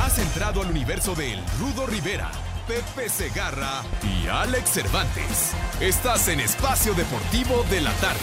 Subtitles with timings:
[0.00, 2.30] Has entrado al universo de El Rudo Rivera,
[2.66, 5.52] Pepe Segarra y Alex Cervantes.
[5.80, 8.20] Estás en Espacio Deportivo de la Tarde.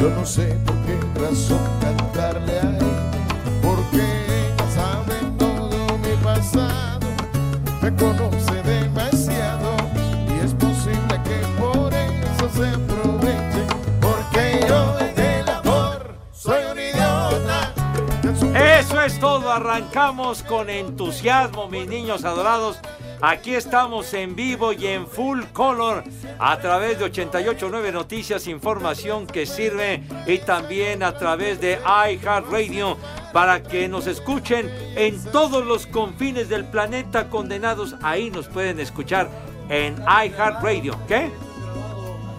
[0.00, 2.78] Yo no sé por qué razón cantarle a él,
[3.62, 4.02] porque
[4.74, 7.06] sabe todo mi pasado,
[7.80, 8.61] me conoce
[19.22, 22.80] todo, arrancamos con entusiasmo, mis niños adorados.
[23.20, 26.02] Aquí estamos en vivo y en full color
[26.40, 32.96] a través de 889 Noticias, información que sirve y también a través de iHeartRadio
[33.32, 37.94] para que nos escuchen en todos los confines del planeta condenados.
[38.02, 39.30] Ahí nos pueden escuchar
[39.68, 40.98] en iHeartRadio.
[41.06, 41.30] ¿Qué?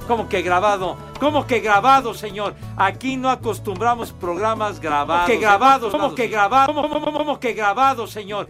[0.06, 0.98] ¿Cómo que grabado?
[1.24, 2.54] ¿Cómo que grabado, señor?
[2.76, 5.30] Aquí no acostumbramos programas grabados.
[5.30, 5.92] ¿Cómo que grabados?
[5.94, 6.74] ¿Cómo que grabado?
[6.74, 8.50] ¿Cómo, que grabado, señor?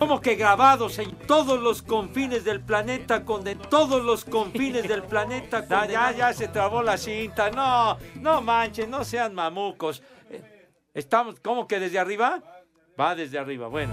[0.00, 5.04] ¿Cómo que grabados en todos los confines del planeta con de todos los confines del
[5.04, 5.64] planeta?
[5.70, 7.52] Ya, ya, ya se trabó la cinta.
[7.52, 10.02] No, no manchen, no sean mamucos.
[10.28, 10.42] Eh,
[10.94, 12.42] Estamos, ¿cómo que desde arriba?
[12.98, 13.92] Va desde arriba, bueno.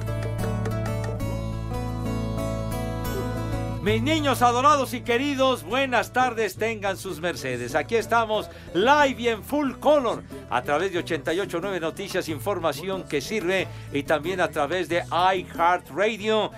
[3.81, 7.75] Mis niños adorados y queridos, buenas tardes, tengan sus mercedes.
[7.75, 13.69] Aquí estamos live y en full color a través de 889 Noticias, información que sirve
[13.94, 16.51] y también a través de iHeartRadio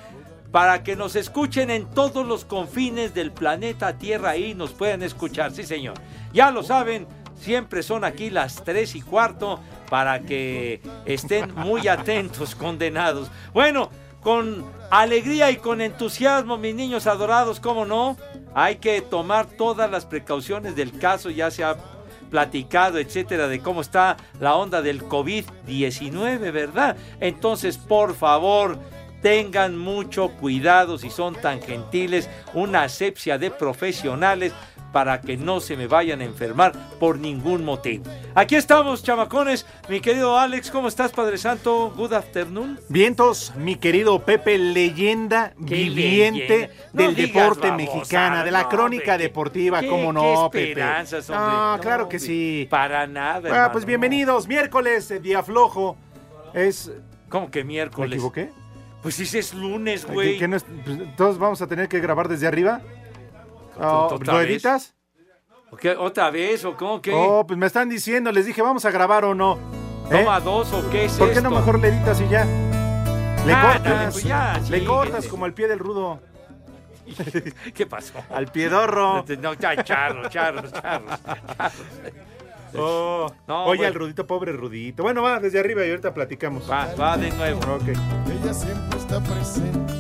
[0.51, 5.51] para que nos escuchen en todos los confines del planeta Tierra y nos puedan escuchar.
[5.51, 5.93] Sí, señor.
[6.33, 7.05] Ya lo saben,
[7.39, 9.59] siempre son aquí las 3 y cuarto
[9.91, 13.29] para que estén muy atentos, condenados.
[13.53, 18.17] Bueno, con alegría y con entusiasmo, mis niños adorados, ¿cómo no?
[18.53, 21.77] Hay que tomar todas las precauciones del caso, ya se ha
[22.29, 26.95] platicado, etcétera, de cómo está la onda del COVID-19, ¿verdad?
[27.19, 28.79] Entonces, por favor,
[29.21, 34.53] tengan mucho cuidado si son tan gentiles, una asepsia de profesionales
[34.91, 38.03] para que no se me vayan a enfermar por ningún motivo.
[38.35, 39.65] Aquí estamos, chamacones.
[39.89, 41.93] Mi querido Alex, ¿cómo estás, Padre Santo?
[41.95, 42.79] Good afternoon.
[42.89, 46.73] Vientos, mi querido Pepe, leyenda Qué viviente leyenda.
[46.93, 50.69] Del deporte babosadas, mexicana, de la no, crónica deportiva, qué- cómo qué no, Pepe.
[50.69, 51.45] esperanzas, hombre.
[51.47, 52.67] Ah, No, claro que sí.
[52.69, 53.41] Para nada.
[53.45, 55.97] Ah, hermano, pues bienvenidos, miércoles, eh, día flojo.
[56.53, 56.91] Es.
[57.29, 58.11] ¿Cómo que ¿Me miércoles?
[58.17, 58.49] equivoqué?
[59.01, 60.37] Pues si es lunes, ¿Qué- güey.
[60.37, 62.81] qué no es- pues, Todos vamos a tener que grabar desde arriba.
[63.81, 64.49] Ah, ¿Otra ¿Lo vez?
[64.49, 64.93] editas?
[65.71, 65.91] ¿O qué?
[65.91, 67.11] ¿Otra vez o cómo que?
[67.13, 69.57] Oh, pues me están diciendo, les dije, vamos a grabar o no.
[70.11, 70.19] ¿Eh?
[70.23, 72.45] ¿Toma dos o qué es ¿Por qué no mejor le editas y ya?
[73.45, 74.13] Le Ándale, cortas.
[74.13, 76.19] pues ya, le sí, cortas como al pie del rudo.
[77.73, 78.13] ¿Qué pasó?
[78.29, 79.25] Al piedorro.
[79.41, 81.19] No, ya, charros, charros, charros.
[82.77, 83.31] Oh.
[83.47, 83.87] No, Oye, bueno.
[83.87, 85.03] al rudito, pobre rudito.
[85.03, 86.69] Bueno, va desde arriba y ahorita platicamos.
[86.69, 87.59] Va, va de nuevo.
[87.75, 87.87] Ok.
[87.89, 89.93] Ella siempre está presente.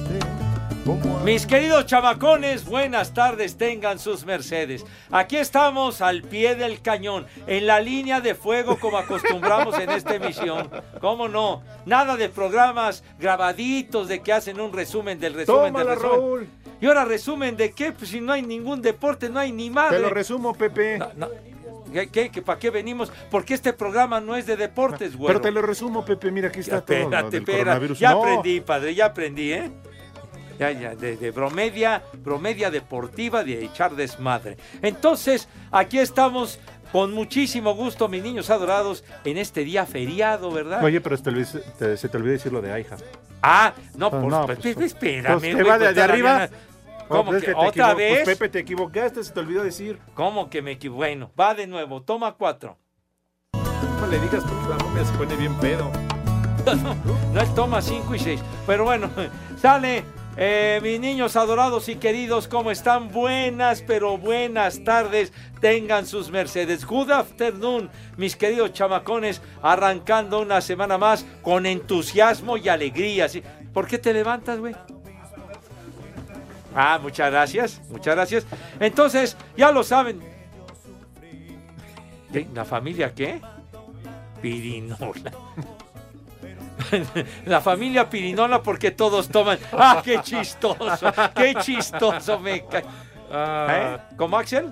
[1.23, 4.83] Mis queridos chamacones, buenas tardes, tengan sus mercedes.
[5.11, 10.15] Aquí estamos al pie del cañón, en la línea de fuego como acostumbramos en esta
[10.15, 10.69] emisión.
[10.99, 11.61] ¿Cómo no?
[11.85, 16.19] Nada de programas grabaditos de que hacen un resumen del resumen Tómala, del resumen.
[16.19, 16.47] Raúl.
[16.81, 17.91] ¿Y ahora resumen de qué?
[17.91, 19.97] Pues si no hay ningún deporte, no hay ni madre.
[19.97, 20.97] Te lo resumo, Pepe.
[20.97, 21.27] No, no.
[21.93, 23.11] ¿Qué, qué, qué- ¿Para qué venimos?
[23.29, 25.27] Porque este programa no es de deportes, güey.
[25.27, 26.31] Pero te lo resumo, Pepe.
[26.31, 27.93] Mira, aquí está todo lo Espérate, espérate.
[27.95, 28.21] Ya No.
[28.21, 29.69] aprendí, padre, ya aprendí, ¿eh?
[30.61, 34.57] Ya, ya, de, de bromedia, bromedia deportiva, de echar desmadre.
[34.83, 36.59] Entonces, aquí estamos
[36.91, 40.83] con muchísimo gusto, mis niños adorados, en este día feriado, ¿verdad?
[40.83, 42.95] Oye, pero se te, olvidó, te- se te olvidó decir lo de Aija.
[43.41, 45.95] ah, no, Pues pues, no, pues, pues, pues, espérame, pues, te güey, va de- pues,
[45.95, 46.47] de arriba.
[46.47, 46.57] no-
[47.07, 48.21] ¿Cómo Oh, pues que te otra vez?
[48.23, 49.97] Pues Pepe, te equivocaste, se te olvidó decir.
[50.13, 50.97] ¿Cómo que me equivoco?
[50.99, 52.77] Bueno, va de nuevo, toma cuatro.
[53.53, 55.91] No le digas porque la momia se pone bien pedo.
[57.33, 58.39] No es toma 5 y 6.
[58.67, 59.09] Pero bueno,
[59.59, 60.03] sale.
[60.37, 63.09] Eh, mis niños adorados y queridos, ¿cómo están?
[63.09, 65.33] Buenas, pero buenas tardes.
[65.59, 66.85] Tengan sus mercedes.
[66.85, 73.27] Good afternoon, mis queridos chamacones, arrancando una semana más con entusiasmo y alegría.
[73.73, 74.75] ¿Por qué te levantas, güey?
[76.73, 78.45] Ah, muchas gracias, muchas gracias.
[78.79, 80.21] Entonces, ya lo saben.
[82.53, 83.41] ¿La familia qué?
[84.41, 85.31] Pirinola.
[87.45, 89.57] La familia Pirinola porque todos toman.
[89.73, 91.11] ¡Ah, qué chistoso!
[91.35, 92.83] ¡Qué chistoso me cae!
[93.33, 93.97] ¿Eh?
[94.17, 94.71] ¿Como Axel?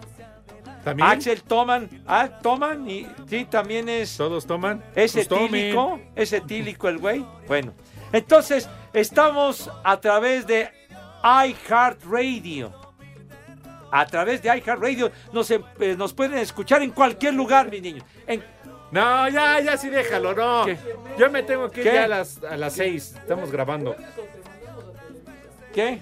[0.83, 1.09] ¿También?
[1.09, 4.81] Axel toman, ah, toman y sí, también es, ¿Todos toman?
[4.95, 5.45] es Pues tomen.
[5.53, 7.25] etílico, es etílico el güey.
[7.47, 7.73] Bueno,
[8.13, 10.69] entonces estamos a través de
[11.23, 12.71] iHeartRadio.
[13.91, 18.03] A través de iHeartRadio nos, em- eh, nos pueden escuchar en cualquier lugar, mis niños.
[18.27, 18.43] En,
[18.91, 20.65] No, ya, ya sí déjalo, no.
[20.65, 20.77] ¿Qué?
[21.17, 21.93] Yo me tengo que ir ¿Qué?
[21.95, 23.13] ya a las, a las seis.
[23.19, 23.95] Estamos grabando.
[25.73, 25.99] ¿Qué?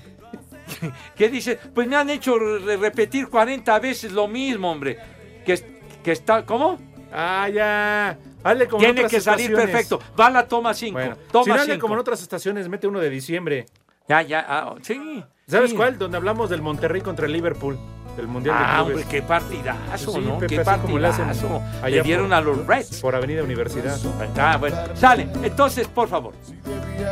[1.16, 1.58] ¿Qué dice?
[1.74, 4.98] Pues me han hecho re- repetir 40 veces lo mismo, hombre.
[5.46, 5.62] Que,
[6.04, 6.78] que está, ¿cómo?
[7.12, 8.18] Ah, ya.
[8.44, 9.72] Hazle como en Tiene otras que salir estaciones.
[9.72, 10.00] perfecto.
[10.20, 10.94] Va la toma 5.
[10.94, 11.82] Bueno, si toma no hazle 5.
[11.82, 13.66] como en otras estaciones, mete uno de diciembre.
[14.08, 15.24] Ya, ya, ah, sí.
[15.48, 15.76] ¿Sabes sí.
[15.78, 15.98] cuál?
[15.98, 17.78] Donde hablamos del Monterrey contra el Liverpool.
[18.18, 18.96] Del Mundial de Ah, Clubes.
[19.04, 20.34] hombre, qué partidazo, Sí, ¿no?
[20.40, 21.62] Pepe, qué le partidazo.
[21.88, 23.00] Le dieron por- a los Reds.
[23.00, 23.96] Por Avenida Universidad.
[24.38, 24.76] Ah, bueno.
[24.96, 25.30] Sale.
[25.44, 26.34] Entonces, por favor.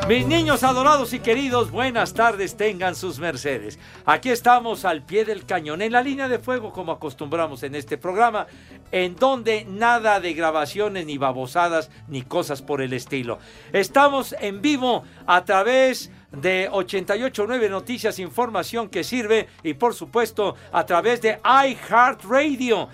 [0.10, 3.78] Mis niños adorados y queridos, buenas tardes, tengan sus mercedes.
[4.06, 7.98] Aquí estamos al pie del cañón, en la línea de fuego, como acostumbramos en este
[7.98, 8.48] programa,
[8.92, 13.38] en donde nada de grabaciones, ni babosadas, ni cosas por el estilo.
[13.74, 20.86] Estamos en vivo a través de 889 Noticias, información que sirve, y por supuesto, a
[20.86, 22.90] través de iHeartRadio.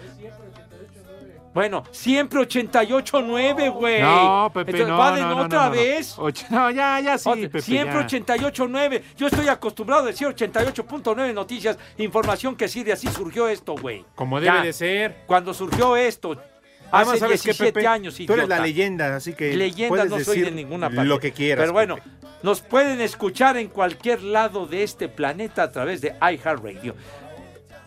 [1.53, 4.01] Bueno, siempre 88.9, güey.
[4.01, 6.15] No, Pepe, Entonces, no, ¿va de no, no, otra no, vez?
[6.17, 8.07] Ocho- no, ya, ya sí, Otra- Pepe, siempre ya.
[8.07, 9.01] 88.9.
[9.17, 12.93] Yo estoy acostumbrado a decir 88.9 noticias, información que sirve.
[12.93, 14.05] Así surgió esto, güey.
[14.15, 14.63] Como debe Ya.
[14.63, 15.23] de ser.
[15.27, 16.41] Cuando surgió esto,
[16.89, 17.87] Además, hace ¿sabes qué, 17 Pepe?
[17.87, 21.03] años, Tú eres la leyenda, así que Leyenda puedes no soy decir de ninguna parte.
[21.05, 21.63] lo que quieras.
[21.63, 22.09] Pero bueno, Pepe.
[22.43, 26.95] Nos pueden escuchar en cualquier lado de este planeta a través de iHeartRadio.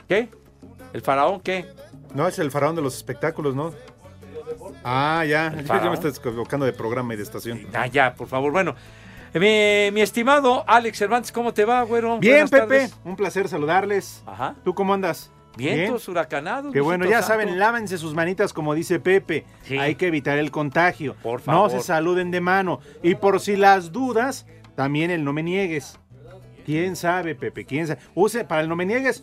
[0.09, 0.29] ¿Qué?
[0.93, 1.67] ¿El faraón qué?
[2.15, 3.73] No, es el faraón de los espectáculos, ¿no?
[4.85, 5.53] Ah, ya.
[5.57, 5.89] Ya faraón?
[5.91, 7.67] me estás equivocando de programa y de estación.
[7.73, 8.53] Ah, ya, por favor.
[8.53, 8.75] Bueno,
[9.35, 12.19] mi, mi estimado Alex Cervantes, ¿cómo te va, güero?
[12.19, 12.61] Bien, Buenas Pepe.
[12.61, 12.97] tardes.
[13.05, 14.23] Un placer saludarles.
[14.27, 14.55] Ajá.
[14.65, 15.31] ¿Tú cómo andas?
[15.57, 16.73] Vientos huracanados.
[16.73, 17.27] Qué bueno, ya santo.
[17.29, 19.45] saben, lávense sus manitas como dice Pepe.
[19.63, 19.79] Sí.
[19.79, 21.15] Hay que evitar el contagio.
[21.23, 21.71] Por No favor.
[21.71, 22.81] se saluden de mano.
[23.03, 25.99] Y por si las dudas, también el no me niegues.
[26.67, 27.65] ¿Quién sabe, Pepe?
[27.65, 28.01] ¿Quién sabe?
[28.15, 29.23] Use para el no me niegues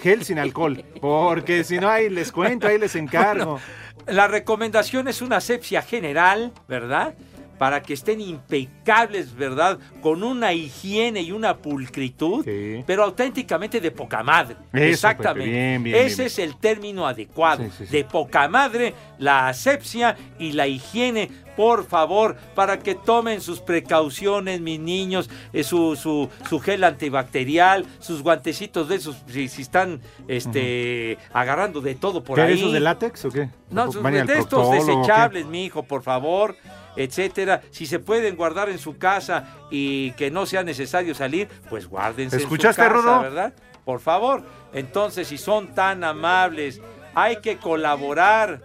[0.00, 0.84] gel sin alcohol.
[1.00, 3.58] Porque si no, ahí les cuento, ahí les encargo.
[4.06, 7.14] La recomendación es una asepsia general, ¿verdad?
[7.62, 9.78] Para que estén impecables, ¿verdad?
[10.00, 12.82] Con una higiene y una pulcritud, Sí.
[12.84, 14.56] pero auténticamente de poca madre.
[14.72, 15.44] Eso, Exactamente.
[15.48, 16.26] Pepe, bien, bien, Ese bien.
[16.26, 17.62] es el término adecuado.
[17.62, 17.92] Sí, sí, sí.
[17.92, 21.30] De poca madre, la asepsia y la higiene.
[21.56, 27.84] Por favor, para que tomen sus precauciones, mis niños, eh, su, su, su gel antibacterial,
[28.00, 32.54] sus guantecitos de esos, si, si están este, agarrando de todo por ¿Qué, ahí.
[32.54, 33.50] esos de látex o qué?
[33.70, 36.56] No, sus- ¿Van al de estos desechables, mi hijo, por favor,
[36.96, 37.62] etcétera.
[37.70, 42.36] Si se pueden guardar en su casa y que no sea necesario salir, pues guárdense
[42.36, 43.22] ¿Escuchaste, en su casa, Rudo?
[43.22, 43.54] ¿verdad?
[43.84, 44.42] Por favor.
[44.72, 46.80] Entonces, si son tan amables,
[47.14, 48.60] hay que colaborar.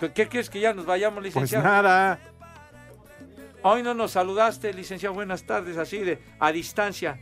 [0.00, 1.64] ¿Qué, qué quieres que ya nos vayamos, Pues licenciado?
[1.64, 2.18] nada.
[3.62, 5.14] Hoy no nos saludaste, licenciado.
[5.14, 7.20] Buenas tardes, así de a distancia.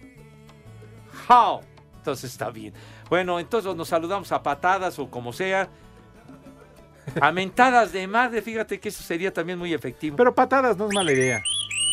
[1.28, 1.60] How?
[1.98, 2.72] Entonces está bien.
[3.10, 5.68] Bueno, entonces nos saludamos a patadas o como sea.
[7.20, 10.16] A mentadas de madre, fíjate que eso sería también muy efectivo.
[10.16, 11.42] Pero patadas no es mala idea.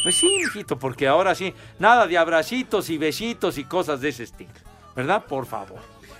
[0.04, 4.24] Pues sí, mijito, porque ahora sí, nada de abracitos y besitos y cosas de ese
[4.24, 4.52] estilo.
[4.96, 5.26] ¿Verdad?
[5.26, 5.80] Por favor.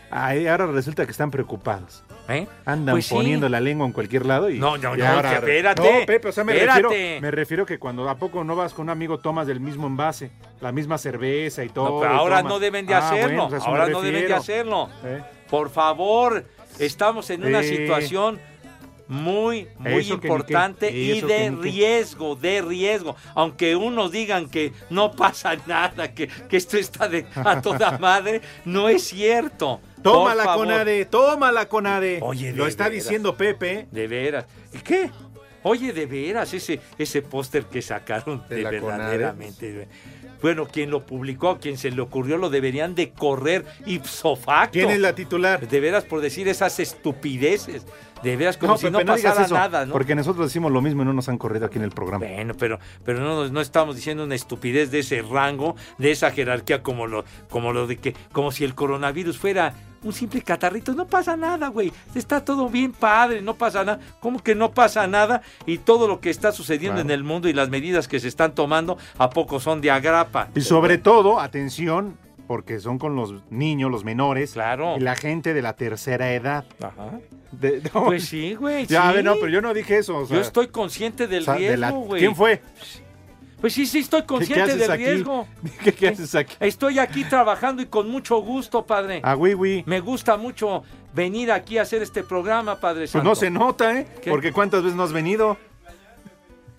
[0.10, 2.04] Ay, ahora resulta que están preocupados.
[2.30, 2.46] ¿Eh?
[2.66, 3.14] Andan Pues sí.
[3.14, 4.58] poniendo la lengua en cualquier lado y.
[4.60, 6.82] No, no, y no, ahora- espérate, No, Pepe, o sea, me espérate.
[6.82, 9.88] refiero, me refiero que cuando a poco no vas con un amigo tomas del mismo
[9.88, 11.90] envase, la misma cerveza y todo.
[11.96, 12.54] No, pero y ahora tomas.
[12.54, 13.28] no deben de Ah, hacerlo.
[13.44, 14.90] bueno, pues ahora no deben de hacerlo.
[15.06, 15.22] ¿Eh?
[15.50, 16.44] Por favor,
[16.80, 18.40] estamos en una situación
[19.08, 23.16] muy, muy Eso importante y de riesgo, de riesgo.
[23.36, 28.42] Aunque unos digan que no pasa nada, que, que esto está de, a toda madre,
[28.66, 29.80] no es cierto.
[30.04, 30.66] Toma Por la favor.
[30.68, 32.20] conade, toma la conade.
[32.22, 33.04] Oye, Lo está veras.
[33.04, 33.88] diciendo Pepe.
[33.92, 34.46] De veras.
[34.74, 35.10] ¿Y qué?
[35.64, 39.88] Oye, de veras, ese, ese póster que sacaron De de verdaderamente.
[40.42, 44.74] Bueno, quien lo publicó, quien se le ocurrió, lo deberían de correr ipso facto.
[44.74, 45.68] ¿Quién es la titular?
[45.68, 47.86] De veras, por decir esas estupideces.
[48.24, 49.94] De veras, como si no Pepe, digas pasara eso, nada, ¿no?
[49.94, 52.26] Porque nosotros decimos lo mismo y no nos han corrido aquí en el programa.
[52.26, 56.82] Bueno, pero, pero no, no estamos diciendo una estupidez de ese rango, de esa jerarquía,
[56.82, 60.94] como lo, como lo de que, como si el coronavirus fuera un simple catarrito.
[60.94, 61.92] No pasa nada, güey.
[62.16, 64.00] Está todo bien padre, no pasa nada.
[64.20, 65.42] ¿Cómo que no pasa nada?
[65.66, 67.08] Y todo lo que está sucediendo Claro.
[67.10, 70.50] en el mundo y las medidas que se están tomando, ¿a poco son de agrapa?
[70.56, 74.54] Y sobre todo, atención, porque son con los niños, los menores.
[74.54, 74.96] Claro.
[74.98, 76.64] Y la gente de la tercera edad.
[76.82, 77.20] Ajá.
[77.52, 78.86] De- no, Pues sí, güey.
[78.86, 79.16] ya, a sí.
[79.18, 80.18] ver, no, pero yo no dije eso.
[80.18, 82.20] o sea, Yo estoy consciente del o sea, riesgo, güey.
[82.22, 82.62] ¿Quién fue?
[83.62, 85.04] Pues sí, sí, estoy ¿Qué, consciente del aquí?
[85.06, 85.48] riesgo.
[85.84, 86.56] ¿Qué, qué haces aquí?
[86.60, 89.20] Estoy aquí trabajando y con mucho gusto, padre.
[89.24, 89.84] Ah, güey, güey.
[89.88, 90.84] Me gusta mucho
[91.16, 93.28] venir aquí a hacer este programa, Padre Pues Santo.
[93.30, 94.08] no se nota, ¿eh?
[94.22, 94.30] ¿Qué?
[94.30, 95.58] Porque cuántas veces no has venido.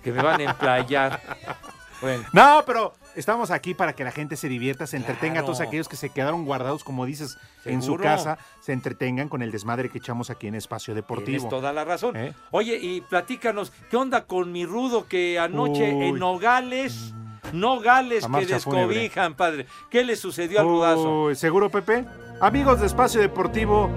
[0.04, 1.20] Que me van a emplayar.
[2.00, 5.34] bueno, No, pero estamos aquí para que la gente se divierta, se entretenga.
[5.34, 5.46] Claro.
[5.46, 9.50] Todos aquellos que se quedaron guardados, como dices, en su casa, se entretengan con el
[9.50, 11.48] desmadre que echamos aquí en Espacio tienes Deportivo.
[11.48, 12.16] toda la razón.
[12.16, 12.32] ¿Eh?
[12.50, 16.04] Oye, y platícanos, ¿qué onda con mi rudo que anoche Uy.
[16.06, 17.12] en Nogales,
[17.52, 18.94] Nogales La que fúnebre.
[18.98, 19.66] descobijan, padre?
[19.90, 21.24] ¿Qué le sucedió al rudazo?
[21.24, 22.04] Uy, ¿Seguro, Pepe?
[22.40, 23.90] Amigos de Espacio Deportivo,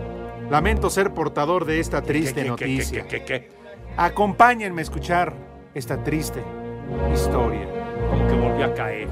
[0.50, 3.08] lamento ser portador de esta triste ¿Qué, qué, noticia.
[3.08, 3.62] qué, qué, qué, qué?
[3.98, 5.34] Acompáñenme a escuchar
[5.74, 6.42] esta triste
[7.14, 7.81] historia.
[8.12, 9.08] ¿Cómo que volvió a caer?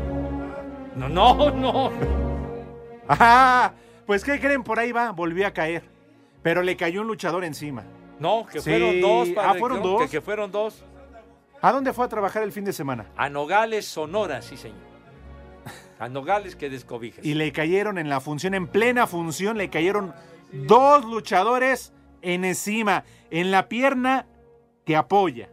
[0.96, 1.92] No, no, no.
[3.08, 3.72] ¡Ah!
[4.06, 4.64] Pues, ¿qué creen?
[4.64, 5.84] Por ahí va, volvió a caer.
[6.44, 7.84] Pero le cayó un luchador encima.
[8.20, 8.70] No, que Sí.
[8.70, 9.50] fueron dos, padre.
[9.52, 10.02] Ah, ¿fueron dos?
[10.04, 10.84] Que, que fueron dos.
[11.62, 13.06] ¿A dónde fue a trabajar el fin de semana?
[13.16, 14.78] A Nogales, Sonora, sí, señor.
[16.00, 17.26] A Nogales que descobijas.
[17.26, 20.14] Y le cayeron en la función, en plena función, le cayeron
[20.52, 24.26] dos luchadores en encima, en la pierna
[24.86, 25.50] que apoya.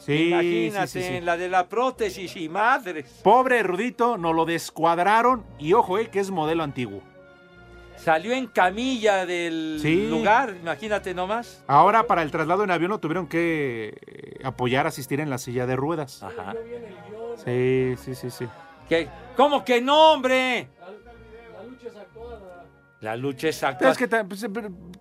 [0.00, 1.14] Sí, Imagínate, sí, sí, sí.
[1.16, 3.20] en la de la prótesis y madres.
[3.22, 7.02] Pobre Rudito, nos lo descuadraron y ojo, eh, que es modelo antiguo.
[7.96, 10.08] Salió en camilla del Sí.
[10.08, 11.62] lugar, imagínate nomás.
[11.66, 15.66] Ahora para el traslado en avión lo tuvieron que eh, apoyar, asistir en la silla
[15.66, 16.22] de ruedas.
[16.22, 16.54] Ajá.
[17.44, 18.46] Sí, sí, sí, sí.
[18.88, 19.06] ¿Qué?
[19.36, 20.68] ¿Cómo que no, hombre?
[23.00, 23.92] La lucha es actual.
[23.92, 24.48] Es que ta- pues, eh,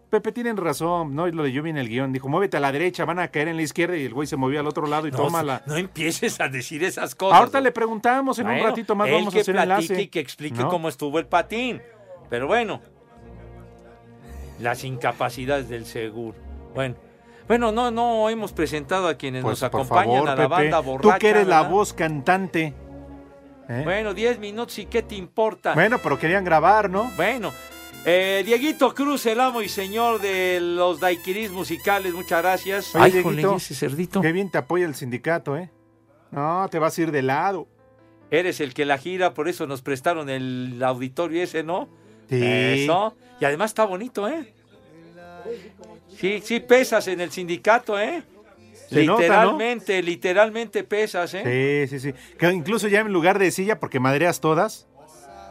[0.10, 2.12] Pepe tienen razón, no, lo leyó bien el guion.
[2.12, 4.38] Dijo, muévete a la derecha, van a caer en la izquierda y el güey se
[4.38, 5.62] movió al otro lado y no, tómala.
[5.66, 7.40] no empieces a decir esas cosas.
[7.40, 10.02] Ahorita le preguntamos, en un ratito más él vamos que a hacer enlace.
[10.02, 10.70] y que explique ¿No?
[10.70, 11.82] cómo estuvo el patín.
[12.30, 12.82] Pero bueno,
[14.60, 16.38] las incapacidades del seguro.
[16.74, 16.96] Bueno,
[17.48, 20.80] bueno, no, no hemos presentado a quienes Pues, nos acompañan favor, a la Pepe, banda
[20.80, 21.16] borracha.
[21.16, 22.74] Tú que eres la voz cantante.
[23.68, 23.82] ¿eh?
[23.84, 25.74] Bueno, 10 minutos y qué te importa.
[25.74, 27.10] Bueno, pero querían grabar, ¿no?
[27.16, 27.52] Bueno,
[28.06, 32.96] eh, Dieguito Cruz, el amo y señor de los daiquiris musicales, muchas gracias.
[32.96, 34.22] Oye, Ay, Dieguito, jole, ese cerdito.
[34.22, 35.70] Qué bien te apoya el sindicato, ¿eh?
[36.32, 37.68] No, te vas a ir de lado.
[38.32, 41.90] Eres el que la gira, por eso nos prestaron el auditorio ese, ¿no?
[42.30, 42.40] Sí.
[42.42, 43.16] Eso.
[43.42, 44.54] Y además está bonito, ¿eh?
[46.16, 48.24] Sí, sí pesas en el sindicato, ¿eh?
[48.90, 49.22] Se nota, ¿no?
[49.22, 51.88] literalmente, literalmente pesas, ¿eh?
[51.88, 52.20] Sí, sí, sí.
[52.38, 54.89] Que incluso ya en lugar de silla, porque madreas todas.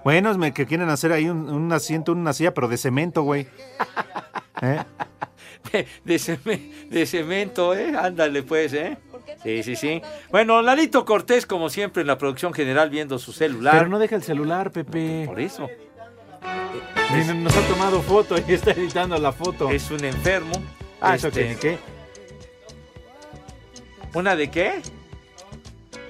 [0.09, 3.25] Bueno, es me- que quieren hacer ahí un, un asiento, una silla, pero de cemento,
[3.25, 3.47] güey.
[4.63, 4.83] ¿Eh?
[6.07, 7.93] De, ceme- de cemento, ¿eh?
[7.95, 8.97] Ándale, pues, ¿eh?
[9.43, 10.01] Sí, sí, sí.
[10.31, 13.75] Bueno, Lalito Cortés, como siempre, en la producción general, viendo su celular.
[13.77, 15.25] Pero no deja el celular, Pepe.
[15.27, 15.69] Por eso.
[17.37, 19.69] Nos ha tomado foto y está editando la foto.
[19.71, 20.53] Es un enfermo.
[21.03, 21.79] Ah, eso Este, que ni qué.
[24.15, 24.81] ¿Una de qué?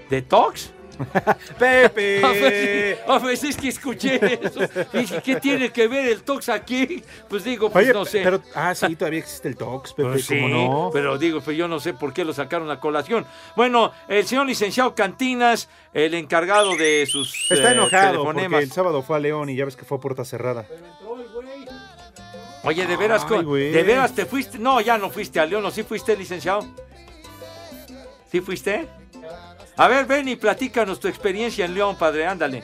[0.09, 0.71] ¿De Tox?
[1.59, 2.25] Pepe.
[2.25, 4.61] A ver, a ver, es que escuché eso.
[4.93, 7.03] Dije, ¿qué tiene que ver el Tox aquí?
[7.29, 8.21] Pues digo, pues Oye, no sé.
[8.23, 10.91] pero ah, sí, todavía existe el Tox, Pepe, Pues sí, ¿cómo no?
[10.93, 13.27] pero digo, pues yo no sé por qué lo sacaron a colación.
[13.57, 19.03] Bueno, el señor licenciado Cantinas, el encargado de sus Está eh, enojado porque el sábado
[19.03, 20.67] fue a León y ya ves que fue a puerta cerrada.
[22.65, 23.71] Oye, de veras, Ay, güey.
[23.71, 24.59] de veras te fuiste.
[24.59, 26.67] No, ya no fuiste a León, ¿o sí fuiste, licenciado?
[28.31, 28.87] ¿Sí fuiste?
[29.79, 32.63] A ver, ven y platícanos tu experiencia en León, padre, ándale.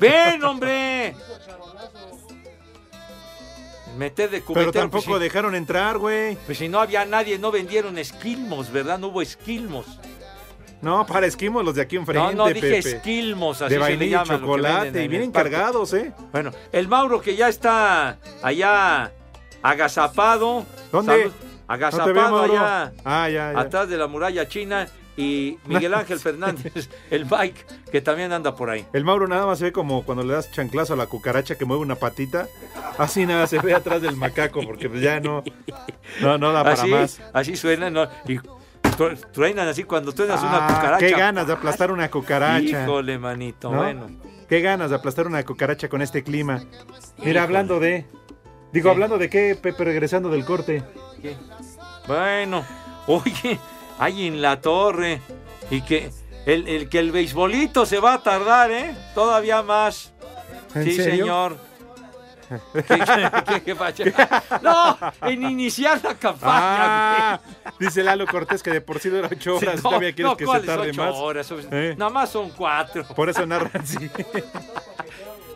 [0.00, 1.14] ¡Ven, hombre!
[3.96, 6.36] Meter de Pero cubetero, tampoco pues, si- dejaron entrar, güey.
[6.46, 8.98] Pues si no había nadie, no vendieron esquilmos, ¿verdad?
[8.98, 9.86] No hubo esquilmos.
[10.82, 12.78] No, para esquimos los de aquí No, enfrente, no, dije Pepe.
[12.78, 14.38] esquilmos, así de se le llama.
[14.38, 15.48] chocolate y en bien el parque.
[15.48, 16.12] encargados, ¿eh?
[16.32, 19.10] Bueno, el Mauro que ya está allá
[19.62, 20.66] agazapado.
[20.92, 21.12] ¿Dónde?
[21.12, 21.24] Salud.
[21.24, 23.58] No veo, agazapado allá Ah, ya, ya.
[23.60, 24.86] atrás de la muralla china.
[25.16, 28.84] Y Miguel Ángel Fernández, el bike, que también anda por ahí.
[28.92, 31.64] El Mauro nada más se ve como cuando le das chanclazo a la cucaracha que
[31.64, 32.48] mueve una patita.
[32.98, 35.42] Así nada se ve atrás del macaco porque pues ya no,
[36.20, 37.20] no, no da para Así, más.
[37.32, 38.08] así suenan, ¿no?
[38.26, 38.36] Y
[38.82, 41.06] tru- truenan así cuando truenas una Ah, cucaracha.
[41.06, 42.82] qué ganas de aplastar una cucaracha.
[42.84, 43.78] Híjole, manito, ¿No?
[43.78, 44.06] bueno.
[44.48, 46.58] Qué ganas de aplastar una cucaracha con este clima.
[46.58, 46.70] Mira,
[47.18, 47.38] Híjole.
[47.40, 48.06] hablando de.
[48.72, 50.82] Digo, hablando de qué, Pepe, regresando del corte.
[51.22, 51.34] ¿Qué?
[52.06, 52.64] Bueno,
[53.06, 53.58] oye,
[53.98, 55.20] hay en la torre.
[55.70, 56.10] Y que
[56.46, 58.94] el, el que el beisbolito se va a tardar, ¿eh?
[59.14, 60.12] Todavía más.
[60.74, 61.24] ¿En sí, serio?
[61.24, 61.56] señor.
[62.72, 64.14] ¿Qué, qué-?
[64.62, 67.34] No, en iniciar la campaña.
[67.34, 67.40] Ah,
[67.80, 69.76] dice Lalo Cortés que de por sí dura ocho horas.
[69.82, 71.14] No, ¿Todavía quieres no, que se ¿cuáles tarde ocho más?
[71.16, 71.52] horas?
[71.72, 71.94] ¿Eh?
[71.98, 73.04] Nada más son cuatro.
[73.16, 74.08] Por eso narran así.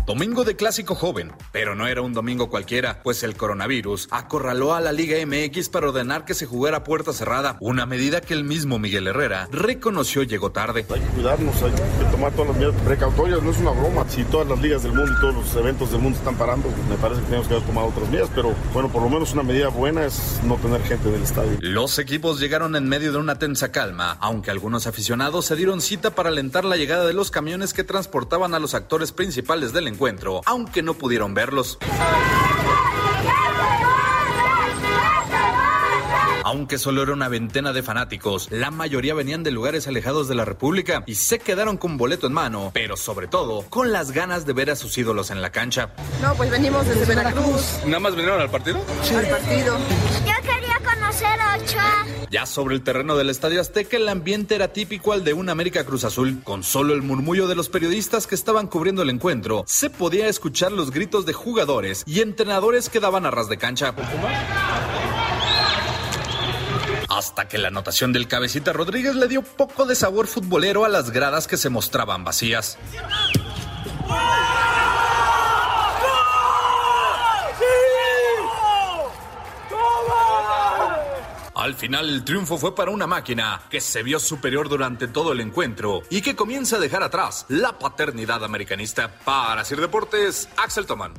[0.06, 4.80] Domingo de clásico joven, pero no era un domingo cualquiera, pues el coronavirus acorraló a
[4.80, 8.78] la Liga MX para ordenar que se jugara puerta cerrada, una medida que el mismo
[8.78, 10.86] Miguel Herrera reconoció llegó tarde.
[10.94, 14.06] Hay que cuidarnos, hay que tomar todas las medidas precautorias, no es una broma.
[14.08, 16.98] Si todas las ligas del mundo y todos los eventos del mundo están parando, me
[16.98, 19.70] parece que tenemos que haber tomado otras medidas, pero bueno, por lo menos una medida
[19.70, 21.58] buena es no tener gente en el estadio.
[21.62, 26.12] Los equipos llegaron en medio de una tensa calma, aunque algunos aficionados se dieron cita
[26.12, 29.95] para alentar la llegada de los camiones que transportaban a los actores principales del encuentro,
[30.46, 31.78] aunque no pudieron verlos.
[36.48, 40.46] Aunque solo era una veintena de fanáticos, la mayoría venían de lugares alejados de la
[40.46, 44.54] República y se quedaron con boleto en mano, pero sobre todo con las ganas de
[44.54, 45.90] ver a sus ídolos en la cancha.
[46.22, 48.78] No, pues venimos desde Veracruz ¿Nada más vinieron al partido?
[48.78, 49.76] al partido.
[50.26, 50.34] Yo
[52.30, 55.86] Ya sobre el terreno del Estadio Azteca, el ambiente era típico al de un América
[55.86, 56.42] Cruz Azul.
[56.44, 60.72] Con solo el murmullo de los periodistas que estaban cubriendo el encuentro, se podía escuchar
[60.72, 63.94] los gritos de jugadores y entrenadores que daban a ras de cancha.
[67.10, 71.12] Hasta que la anotación del cabecita Rodríguez le dio poco de sabor futbolero a las
[71.12, 72.78] gradas que se mostraban vacías.
[81.66, 85.40] Al final el triunfo fue para una máquina que se vio superior durante todo el
[85.40, 89.20] encuentro y que comienza a dejar atrás la paternidad americanista.
[89.26, 91.16] Para Sir Deportes, Axel Toman.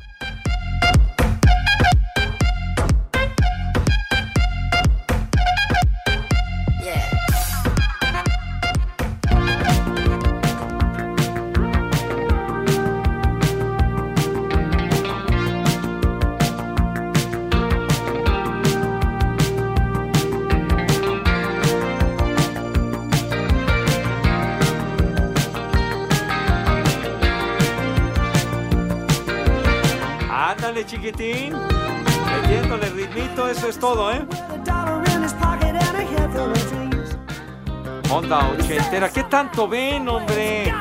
[39.05, 39.09] Ochentera.
[39.13, 40.73] ¿Qué tanto ven, hombre?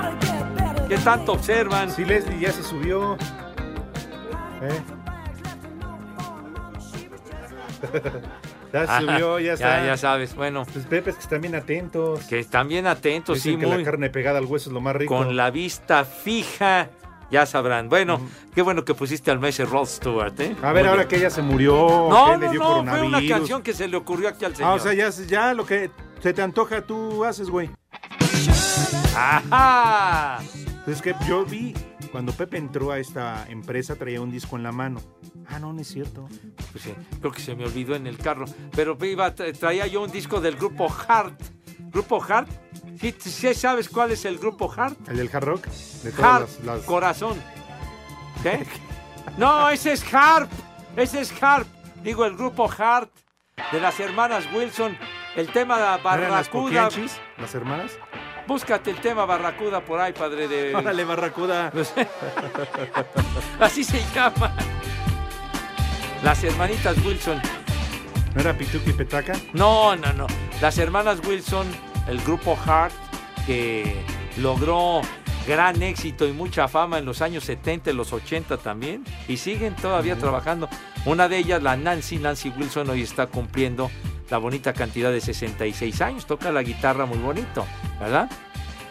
[0.87, 1.91] ¿Qué tanto observan?
[1.91, 3.17] Sí, Leslie ya se subió.
[4.61, 4.81] ¿Eh?
[8.73, 9.79] ya subió, ya está.
[9.81, 10.65] Ya, ya sabes, bueno.
[10.71, 12.19] Pues Pepe, es que están bien atentos.
[12.25, 13.77] Que están bien atentos, Dicen sí, que muy.
[13.79, 15.15] la carne pegada al hueso es lo más rico.
[15.15, 16.89] Con la vista fija,
[17.31, 17.89] ya sabrán.
[17.89, 18.21] Bueno,
[18.53, 20.55] qué bueno que pusiste al Messi Rod Stewart, ¿eh?
[20.61, 21.07] A ver, Muy ahora bien.
[21.09, 23.07] que ella se murió, No, que le no, dio no, fue coronavirus.
[23.07, 24.71] una canción que se le ocurrió aquí al señor.
[24.71, 25.89] Ah, o sea, ya, ya lo que
[26.21, 27.69] se te antoja tú haces, güey.
[29.15, 30.39] ¡Ajá!
[30.87, 31.73] Es que yo vi
[32.11, 35.01] cuando Pepe entró a esta empresa traía un disco en la mano.
[35.47, 36.27] Ah, no, no es cierto.
[36.71, 38.45] Pues sí, creo que se me olvidó en el carro.
[38.75, 41.41] Pero iba, tra- traía yo un disco del grupo Heart.
[41.91, 42.47] ¿Grupo Heart?
[42.99, 45.09] ¿Sí, sí sabes cuál es el grupo Heart?
[45.09, 45.65] El del hard rock.
[46.03, 47.41] De todas Harp, las- las- corazón.
[48.43, 48.65] ¿Qué?
[49.37, 50.49] No, ese es Harp.
[50.95, 51.67] Ese es Harp.
[52.03, 53.11] Digo, el grupo Heart
[53.71, 54.97] de las hermanas Wilson.
[55.35, 56.03] El tema de ¿No eran las
[56.49, 56.61] Barracuda.
[56.61, 57.91] Coquianchis, las hermanas?
[58.47, 60.75] Búscate el tema Barracuda por ahí, padre de.
[60.75, 61.71] Órale, Barracuda.
[63.59, 64.53] Así se llama.
[66.23, 67.41] Las hermanitas Wilson.
[68.33, 69.33] ¿No era Pituki y Petaca?
[69.53, 70.27] No, no, no.
[70.61, 71.67] Las hermanas Wilson,
[72.07, 72.93] el grupo Heart,
[73.45, 73.95] que
[74.37, 75.01] logró
[75.47, 79.75] gran éxito y mucha fama en los años 70 y los 80 también, y siguen
[79.75, 80.67] todavía trabajando.
[81.05, 83.89] Una de ellas, la Nancy, Nancy Wilson, hoy está cumpliendo
[84.29, 86.25] la bonita cantidad de 66 años.
[86.25, 87.65] Toca la guitarra muy bonito,
[87.99, 88.29] ¿verdad?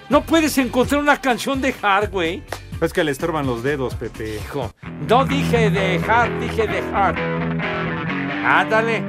[0.08, 1.74] No puedes encontrar una canción de
[2.10, 2.42] güey.
[2.80, 4.36] Es que le estorban los dedos, Pepe.
[4.36, 4.70] Hijo,
[5.08, 7.18] no dije de Heart, dije de Heart.
[8.44, 9.02] Ándale.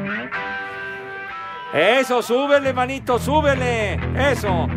[1.73, 3.99] Eso, súbele, manito, súbele.
[4.31, 4.67] Eso.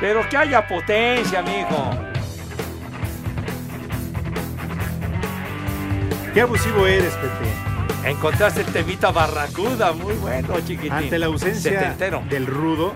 [0.00, 1.90] Pero que haya potencia, mijo.
[6.32, 7.69] Qué abusivo eres, Pepe.
[8.04, 10.92] Encontraste el temita barracuda, muy bueno, chiquitín.
[10.92, 12.22] Ante la ausencia Setentero.
[12.30, 12.94] del rudo,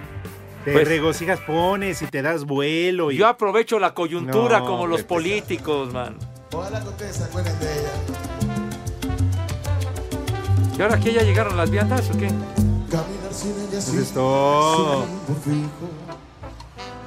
[0.65, 3.11] te Pues- regocijas, pones y te das vuelo.
[3.11, 3.17] Y...
[3.19, 6.17] Yo aprovecho la coyuntura No, como los políticos, man.
[6.53, 7.91] Ojalá que se acuerden de ella.
[10.79, 12.27] ¿Y ahora que ya llegaron las viandas o qué?
[12.91, 15.05] Caminar sin ella Eso es todo.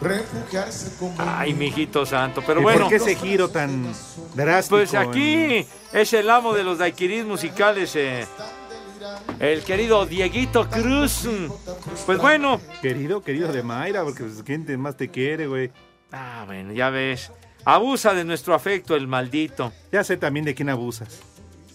[0.02, 2.42] Refugiarse como Ay, mijito santo.
[2.46, 2.82] Pero ¿Y bueno.
[2.82, 3.86] ¿Por qué ese giro tan
[4.36, 4.78] drástico?
[4.78, 8.26] Pues aquí es el amo de los daiquiris musicales, eh,
[9.40, 11.28] el querido Dieguito Cruz.
[12.06, 12.60] Pues bueno.
[12.82, 15.72] Querido, querido de Mayra, porque pues, ¿quién te- más te quiere, güey?
[16.12, 17.32] Ah, bueno, ya ves.
[17.66, 19.74] Abusa de nuestro afecto, el maldito.
[19.92, 21.20] Ya sé también de quién abusas.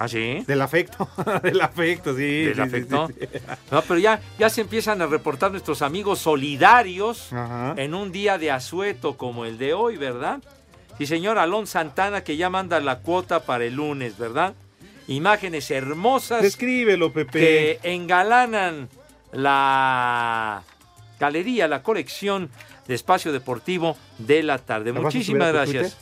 [0.03, 0.43] ¿Ah, sí?
[0.49, 1.09] Del afecto,
[1.45, 2.45] del afecto, sí.
[2.47, 3.07] ¿Del sí, afecto?
[3.07, 3.39] sí, sí.
[3.71, 7.75] No, pero ya, ya se empiezan a reportar nuestros amigos solidarios Ajá.
[7.77, 10.41] en un día de asueto como el de hoy, ¿verdad?
[10.99, 14.55] Sí, señor Alonso Santana que ya manda la cuota para el lunes, ¿verdad?
[15.07, 17.39] Imágenes hermosas Descríbelo, Pepe.
[17.39, 18.89] que engalanan
[19.31, 20.65] la
[21.21, 22.51] galería, la colección
[22.89, 24.87] de espacio deportivo de la tarde.
[24.93, 25.97] ¿La vas a Muchísimas gracias.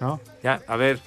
[0.00, 0.20] ¿No?
[0.44, 1.00] Ya, a ver.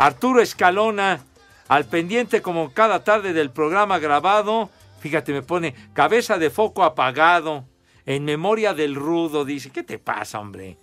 [0.00, 1.20] Arturo Escalona,
[1.68, 4.70] al pendiente como cada tarde del programa grabado.
[5.00, 7.66] Fíjate, me pone cabeza de foco apagado.
[8.06, 9.68] En memoria del rudo, dice.
[9.68, 10.78] ¿Qué te pasa, hombre?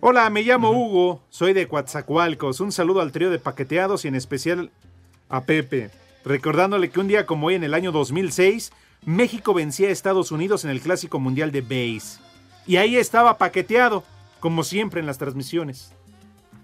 [0.00, 2.60] Hola, me llamo Hugo, soy de Coatzacoalcos.
[2.60, 4.70] Un saludo al trío de paqueteados y en especial
[5.28, 5.90] a Pepe.
[6.24, 8.72] Recordándole que un día como hoy, en el año 2006,
[9.04, 12.20] México vencía a Estados Unidos en el Clásico Mundial de Base.
[12.66, 14.02] Y ahí estaba paqueteado,
[14.40, 15.92] como siempre en las transmisiones.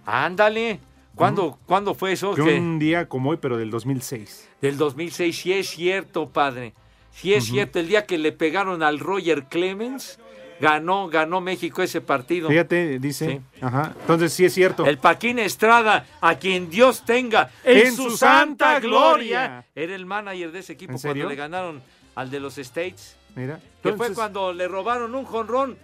[0.06, 0.80] Ándale.
[1.20, 2.34] ¿Cuándo, ¿cuándo fue eso?
[2.34, 4.48] Que un día como hoy, pero del 2006.
[4.62, 6.72] Del 2006, sí es cierto, padre.
[7.12, 10.18] Sí es cierto, el día que le pegaron al Roger Clemens,
[10.60, 12.48] ganó, ganó México ese partido.
[12.48, 13.42] Fíjate, dice.
[13.60, 13.94] Ajá.
[14.00, 14.86] Entonces sí es cierto.
[14.86, 20.60] El Paquín Estrada, a quien Dios tenga en, su, santa gloria, era el manager de
[20.60, 21.82] ese equipo ¿En cuando le ganaron
[22.14, 23.16] al de los States.
[23.34, 23.60] Mira.
[23.82, 25.76] Que fue cuando le robaron un jonrón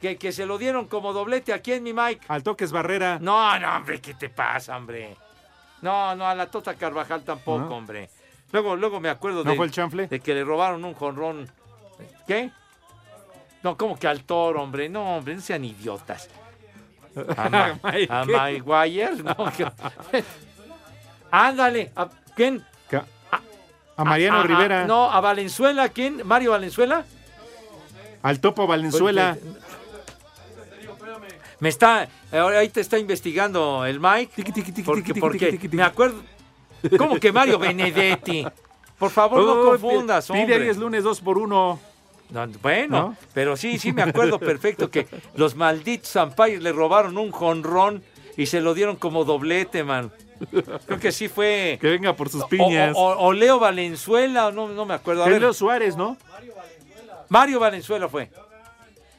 [0.00, 2.26] que, que se lo dieron como doblete aquí en mi Mike.
[2.28, 3.18] Al toques Barrera.
[3.20, 5.16] No, no, hombre, ¿qué te pasa, hombre?
[5.82, 7.76] No, no, a la Tota Carvajal tampoco, No.
[7.76, 8.08] hombre.
[8.52, 10.06] Luego, luego me acuerdo ¿No de, fue el chanfle?
[10.06, 11.50] de que le robaron un jonrón.
[12.26, 12.50] ¿Qué?
[13.62, 14.88] No, como que al toro, hombre.
[14.88, 16.28] No, hombre, no sean idiotas.
[17.36, 18.24] A, Mike, a.
[18.24, 19.34] Maguire, no.
[21.30, 22.64] Ándale, ¿a quién?
[23.96, 24.86] A Mariano A- Rivera.
[24.86, 26.22] no, a Valenzuela, ¿quién?
[26.26, 27.04] ¿Mario Valenzuela?
[28.22, 29.36] Al Topo Valenzuela.
[31.64, 34.52] Me está, ahora ahí te está investigando el Mike.
[34.84, 36.20] porque porque me acuerdo.
[36.98, 38.46] ¿Cómo que Mario Benedetti?
[38.98, 40.56] Por favor, no confundas, Pide hombre.
[40.56, 41.80] ahí es lunes 2 por 1
[42.28, 43.16] No, bueno, ¿No?
[43.32, 48.02] pero sí, sí me acuerdo perfecto que los malditos Ampires le robaron un jonrón
[48.36, 50.12] y se lo dieron como doblete, man.
[50.86, 51.78] Creo que sí fue.
[51.80, 52.94] Que venga por sus piñas.
[52.94, 55.24] o- o Leo Valenzuela, no, no me acuerdo.
[55.24, 56.18] A ver, Leo Suárez, ¿no?
[57.30, 58.28] Mario Valenzuela fue.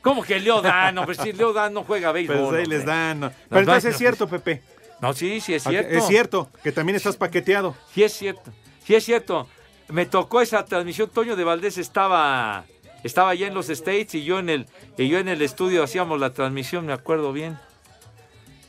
[0.05, 0.95] ¿Cómo que Leo Dan?
[0.99, 2.37] Hombre, si Leo Dan no juega béisbol.
[2.37, 3.19] Pues ahí les dan.
[3.21, 3.31] no.
[3.49, 4.61] Pero entonces es cierto, Pepe.
[5.01, 5.89] No, sí, sí es Ah, cierto.
[5.97, 7.75] Es cierto, que también estás paqueteado.
[7.91, 8.51] Sí es cierto.
[8.85, 9.47] Sí es cierto.
[9.87, 11.09] Me tocó esa transmisión.
[11.09, 12.65] Toño de Valdés estaba
[13.03, 16.19] estaba allá en los States y yo en el y yo en el estudio hacíamos
[16.19, 17.57] la transmisión, me acuerdo bien.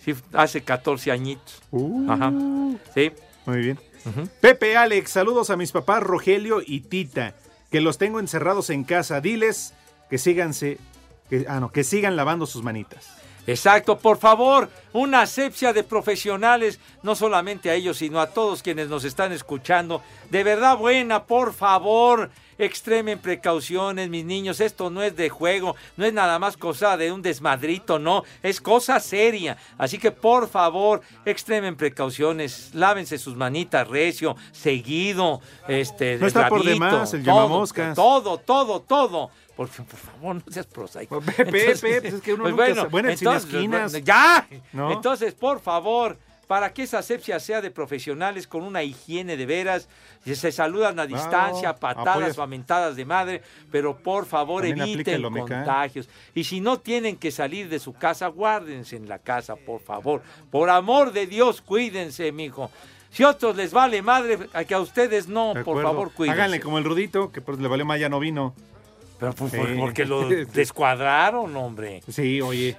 [0.03, 1.61] Sí, hace 14 añitos.
[2.09, 2.33] Ajá.
[2.94, 3.12] Sí.
[3.44, 3.79] Muy bien.
[4.40, 7.35] Pepe, Alex, saludos a mis papás Rogelio y Tita,
[7.70, 9.20] que los tengo encerrados en casa.
[9.20, 9.75] Diles
[10.09, 10.79] que síganse,
[11.29, 13.17] que, ah, no, que sigan lavando sus manitas.
[13.47, 18.89] Exacto, por favor, una asepsia de profesionales, no solamente a ellos, sino a todos quienes
[18.89, 20.03] nos están escuchando.
[20.31, 24.61] De verdad buena, por favor, extremen precauciones, mis niños.
[24.61, 28.61] Esto no es de juego, no es nada más cosa de un desmadrito, no, es
[28.61, 29.57] cosa seria.
[29.79, 36.65] Así que por favor, extremen precauciones, lávense sus manitas recio, seguido, este, No está por
[36.65, 37.65] demás el todo.
[37.95, 39.31] Todo, todo, todo.
[39.57, 41.21] Porque, por favor, no seas prosaico.
[41.21, 42.88] Pepe, Pepe, pues es que uno nunca sabe.
[42.90, 43.92] Bueno, el cine esquinas.
[43.92, 44.47] bueno, ya.
[44.73, 44.92] ¿No?
[44.92, 49.88] Entonces, por favor, para que esa asepsia sea de profesionales con una higiene de veras,
[50.25, 52.38] se saludan a distancia, patadas apoyas.
[52.38, 53.42] o amentadas de madre,
[53.73, 55.64] pero por favor También eviten Omecán.
[55.64, 56.09] contagios.
[56.35, 60.23] Y si no tienen que salir de su casa, guárdense en la casa, por favor.
[60.51, 62.71] Por amor de Dios, cuídense, mijo.
[63.11, 66.38] Si a otros les vale madre, a que a ustedes no, ¿De por favor, cuídense.
[66.38, 68.55] Háganle como el Rudito, que pues le valió más, ya no vino.
[69.18, 69.59] Pero pues, Sí.
[69.79, 72.02] porque lo descuadraron, hombre.
[72.09, 72.76] Sí, oye.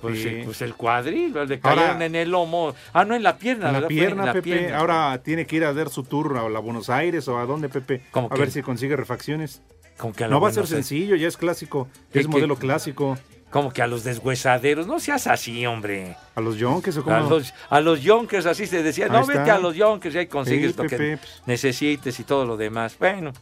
[0.00, 0.28] Pues, Sí.
[0.28, 2.74] eh, pues el cuadril, le Ahora- cayeron en el lomo.
[2.92, 3.70] Ah, no, en la pierna.
[3.70, 4.42] En la pierna, en la Pepe.
[4.58, 4.78] pierna.
[4.78, 7.70] Ahora tiene que ir a dar su tour a la Buenos Aires o a dónde,
[7.70, 8.02] Pepe.
[8.10, 8.40] ¿Cómo a que?
[8.40, 9.62] ver si consigue refacciones.
[9.96, 11.88] Como que a la No va a ser sencillo, ya es clásico.
[12.12, 13.16] ¿Qué- Es modelo clásico.
[13.50, 14.86] Como que a los deshuesaderos.
[14.88, 16.16] No seas así, hombre.
[16.34, 17.14] ¿A los Yonkers o cómo?
[17.16, 19.04] A los, a los Yonkers, así se decía.
[19.06, 19.38] Ahí No, está.
[19.38, 21.42] vete a los Yonkers y ahí consigues Sí, lo que Pepe, pues.
[21.46, 22.96] necesites y todo lo demás.
[22.98, 23.32] Bueno.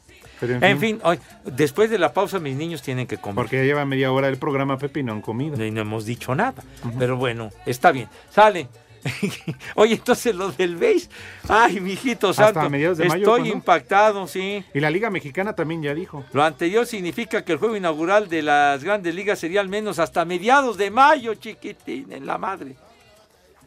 [0.43, 3.37] Pero en, fin, hoy, después de la pausa, mis niños tienen que comer.
[3.37, 5.65] Porque ya lleva media hora el programa, Pepe, y no han comido.
[5.65, 6.65] Y no hemos dicho nada.
[6.99, 8.09] Pero bueno, está bien.
[8.29, 8.67] Sale.
[9.77, 11.09] Oye, entonces lo del base.
[11.49, 12.71] Ay, mijito Hasta santo.
[12.71, 13.57] mediados de mayo, Estoy ¿cuándo?
[13.57, 14.65] impactado, sí.
[14.75, 16.25] Y la Liga Mexicana también ya dijo.
[16.33, 20.25] Lo anterior significa que el juego inaugural de las grandes ligas sería al menos hasta
[20.25, 22.75] mediados de mayo, chiquitín, en la madre.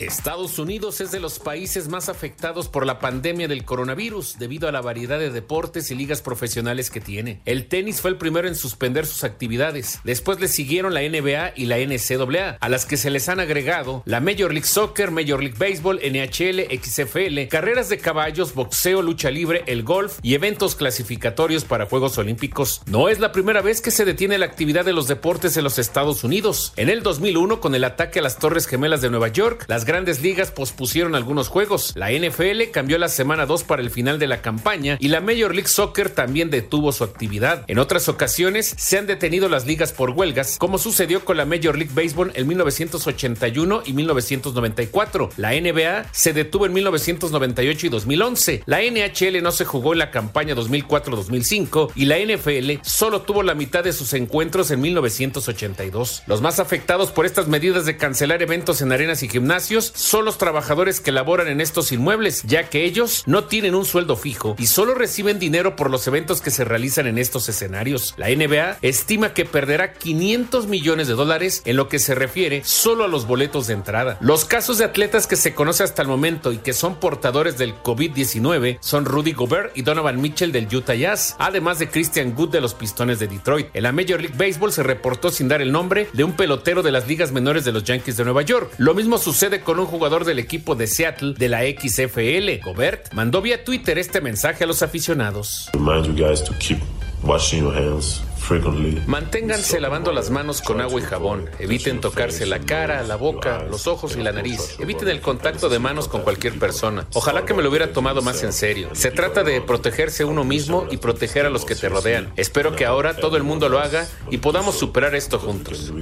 [0.01, 4.73] Estados Unidos es de los países más afectados por la pandemia del coronavirus debido a
[4.73, 7.43] la variedad de deportes y ligas profesionales que tiene.
[7.45, 10.01] El tenis fue el primero en suspender sus actividades.
[10.03, 14.03] Después le siguieron la NBA y la NCAA, a las que se les han agregado
[14.07, 19.65] la Major League Soccer, Major League Baseball, NHL, XFL, carreras de caballos, boxeo, lucha libre,
[19.67, 22.81] el golf y eventos clasificatorios para Juegos Olímpicos.
[22.87, 25.79] No es la primera vez que se detiene la actividad de los deportes en los
[25.79, 26.73] Estados Unidos.
[26.77, 30.23] En el 2001, con el ataque a las Torres Gemelas de Nueva York, las grandes
[30.23, 31.95] ligas pospusieron algunos juegos.
[31.97, 35.53] La NFL cambió la semana 2 para el final de la campaña y la Major
[35.53, 37.65] League Soccer también detuvo su actividad.
[37.67, 41.77] En otras ocasiones se han detenido las ligas por huelgas, como sucedió con la Major
[41.77, 45.31] League Baseball en 1981 y 1994.
[45.37, 48.63] La NBA se detuvo en 1998 y 2011.
[48.67, 53.57] La NHL no se jugó en la campaña 2004-2005 y la NFL solo tuvo la
[53.57, 56.23] mitad de sus encuentros en 1982.
[56.29, 60.39] Los más afectados por estas medidas de cancelar eventos en arenas y gimnasios son los
[60.39, 64.67] trabajadores que laboran en estos inmuebles, ya que ellos no tienen un sueldo fijo y
[64.67, 68.15] solo reciben dinero por los eventos que se realizan en estos escenarios.
[68.17, 73.05] La NBA estima que perderá 500 millones de dólares en lo que se refiere solo
[73.05, 74.19] a los boletos de entrada.
[74.21, 77.75] Los casos de atletas que se conoce hasta el momento y que son portadores del
[77.75, 82.61] COVID-19 son Rudy Gobert y Donovan Mitchell del Utah Jazz, además de Christian Good de
[82.61, 83.69] los Pistones de Detroit.
[83.75, 86.93] En la Major League Baseball se reportó sin dar el nombre de un pelotero de
[86.93, 88.73] las ligas menores de los Yankees de Nueva York.
[88.79, 92.65] Lo mismo sucede con un jugador del equipo de Seattle de la XFL.
[92.65, 95.71] Gobert mandó vía Twitter este mensaje a los aficionados.
[99.07, 101.49] Manténganse lavando las manos con agua y jabón.
[101.59, 104.77] Eviten tocarse la cara, la boca, los ojos y la nariz.
[104.81, 107.07] Eviten el contacto de manos con cualquier persona.
[107.13, 108.89] Ojalá que me lo hubiera tomado más en serio.
[108.95, 112.33] Se trata de protegerse uno mismo y proteger a los que te rodean.
[112.37, 115.93] Espero que ahora todo el mundo lo haga y podamos superar esto juntos.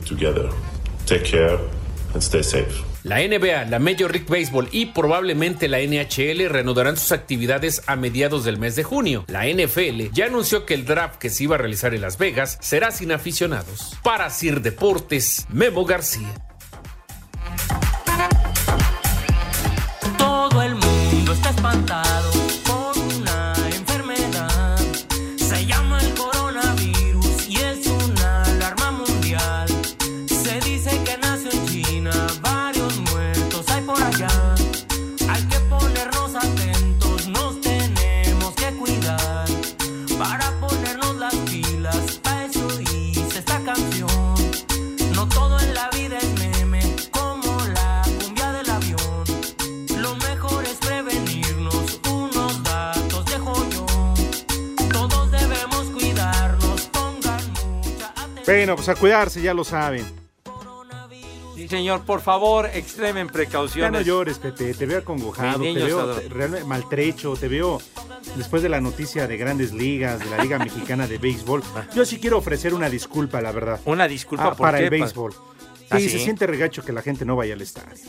[3.04, 8.44] La NBA, la Major League Baseball y probablemente la NHL reanudarán sus actividades a mediados
[8.44, 9.24] del mes de junio.
[9.28, 12.58] La NFL ya anunció que el draft que se iba a realizar en Las Vegas
[12.60, 13.96] será sin aficionados.
[14.02, 16.34] Para Sir Deportes, Memo García.
[58.48, 60.04] Bueno, pues a cuidarse, ya lo saben.
[61.54, 63.92] Sí, señor, por favor, extremen Ya precauciones.
[63.92, 67.80] no llores, Pepe, te veo acongojado, te veo te- realmente maltrecho, te veo
[68.36, 71.62] después de la noticia de grandes ligas, de la Liga Mexicana de Béisbol.
[71.94, 73.80] Yo sí quiero ofrecer una disculpa, la verdad.
[73.86, 75.32] Una disculpa Ah, por para qué, el béisbol.
[75.32, 78.04] Sí, ¿Ah, se siente regacho que la gente no vaya al estadio.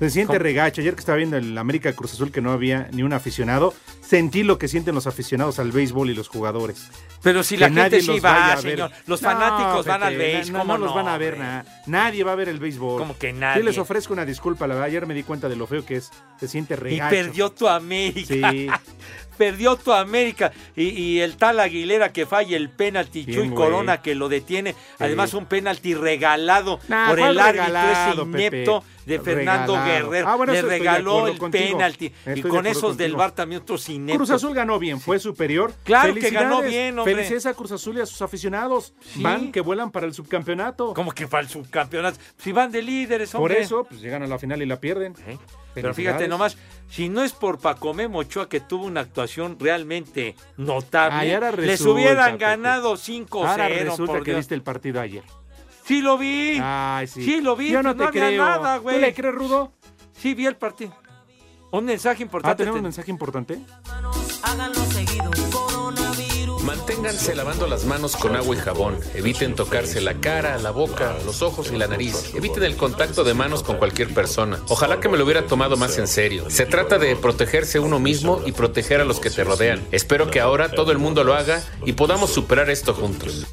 [0.00, 0.38] Se siente ¿Cómo?
[0.42, 0.80] regacho.
[0.80, 4.42] Ayer que estaba viendo el América Cruz Azul que no había ni un aficionado, sentí
[4.42, 6.88] lo que sienten los aficionados al béisbol y los jugadores.
[7.22, 8.70] Pero si Que la gente sí los va, vaya a ver.
[8.72, 8.90] señor.
[9.06, 11.64] Los No, fanáticos van al Pepe, béis, no, ¿cómo no los van a ver nada.
[11.86, 12.98] Nadie va a ver el béisbol.
[12.98, 13.60] Como que nadie.
[13.60, 14.88] Sí les ofrezco una disculpa, la verdad.
[14.88, 16.10] Ayer me di cuenta de lo feo que es.
[16.40, 17.14] Se siente Y regacho.
[17.14, 18.50] perdió tu América.
[18.50, 18.68] Sí.
[19.40, 20.52] perdió tu América.
[20.76, 23.56] Y, y el tal Aguilera que falla el penalti, Bien, Chuy güey.
[23.56, 24.74] Corona que lo detiene.
[24.98, 29.00] Además, un penalti regalado Nah, por ¿cuál el árbitro ese inepto Pepe?
[29.06, 30.10] de Fernando Regalado.
[30.10, 30.28] Guerrero.
[30.28, 31.78] Ah, bueno, Le regaló el contigo.
[31.78, 32.06] penalti.
[32.26, 34.28] Estoy Y con esos del bar también otros ineptos.
[34.28, 35.72] Cruz Azul ganó bien, fue superior.
[35.84, 37.14] Claro que ganó bien, hombre.
[37.14, 38.92] Felicidades a Cruz Azul y a sus aficionados.
[39.00, 39.22] Sí.
[39.22, 40.92] Van que vuelan para el subcampeonato.
[40.92, 42.18] Como que para el subcampeonato.
[42.36, 43.60] Si van de líderes, Por hombre.
[43.60, 45.14] eso, pues llegan a la final y la pierden.
[45.74, 46.56] Pero fíjate nomás,
[46.88, 52.94] si no es por Pacomé Mochoa que tuvo una actuación realmente notable, les hubieran ganado
[52.94, 53.46] 5-0.
[53.46, 54.38] Ahora resulta por que Dios.
[54.38, 55.22] viste el partido ayer.
[55.84, 56.58] Sí lo vi.
[56.62, 57.24] Ay, sí.
[57.24, 57.70] Sí lo vi.
[57.70, 58.44] Yo no pues te había creo.
[58.44, 58.96] nada, güey.
[58.96, 59.72] ¿Tú le crees, Rudo?
[60.12, 60.94] Sí, vi el partido.
[61.72, 62.56] Un mensaje Ah, importante.
[62.58, 63.60] ¿tenemos un mensaje importante?
[64.42, 65.30] Háganlo seguido.
[66.64, 68.98] Manténganse lavando las manos con agua y jabón.
[69.14, 72.34] Eviten tocarse la cara, la boca, los ojos y la nariz.
[72.34, 74.60] Eviten el contacto de manos con cualquier persona.
[74.68, 76.50] Ojalá que me lo hubiera tomado más en serio.
[76.50, 79.82] Se trata de protegerse uno mismo y proteger a los que te rodean.
[79.90, 83.46] Espero que ahora todo el mundo lo haga y podamos superar esto juntos.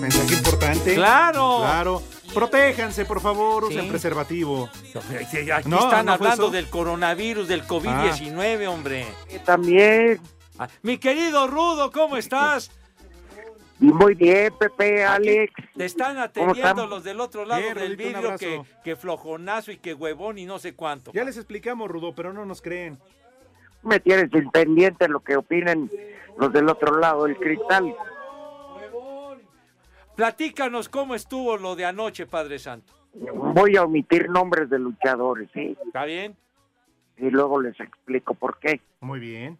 [0.00, 0.94] Mensaje importante.
[0.94, 1.58] Claro.
[1.60, 2.02] Claro.
[2.34, 3.88] Protéjanse, por favor, usen Sí.
[3.88, 4.68] preservativo.
[5.54, 9.06] Aquí No, están ¿no hablando del coronavirus, del COVID-19, hombre.
[9.46, 10.20] También.
[10.58, 12.70] Ah, Mi querido Rudo, ¿cómo estás?
[13.78, 15.52] Muy bien, Pepe, Alex.
[15.76, 16.90] Te están ¿Cómo atendiendo están?
[16.90, 20.58] los del otro lado Bien, del vidrio que, que flojonazo y que huevón y no
[20.58, 21.12] sé cuánto.
[21.12, 22.98] Ya les explicamos, Rudo, pero no nos creen.
[23.82, 25.90] Me tienes en pendiente lo que opinen
[26.38, 27.94] los del otro lado del cristal.
[30.16, 32.94] Platícanos cómo estuvo lo de anoche, Padre Santo.
[33.12, 35.76] Voy a omitir nombres de luchadores, ¿sí?
[35.86, 36.34] ¿Está bien?
[37.18, 38.80] Y luego les explico por qué.
[39.00, 39.58] Muy bien.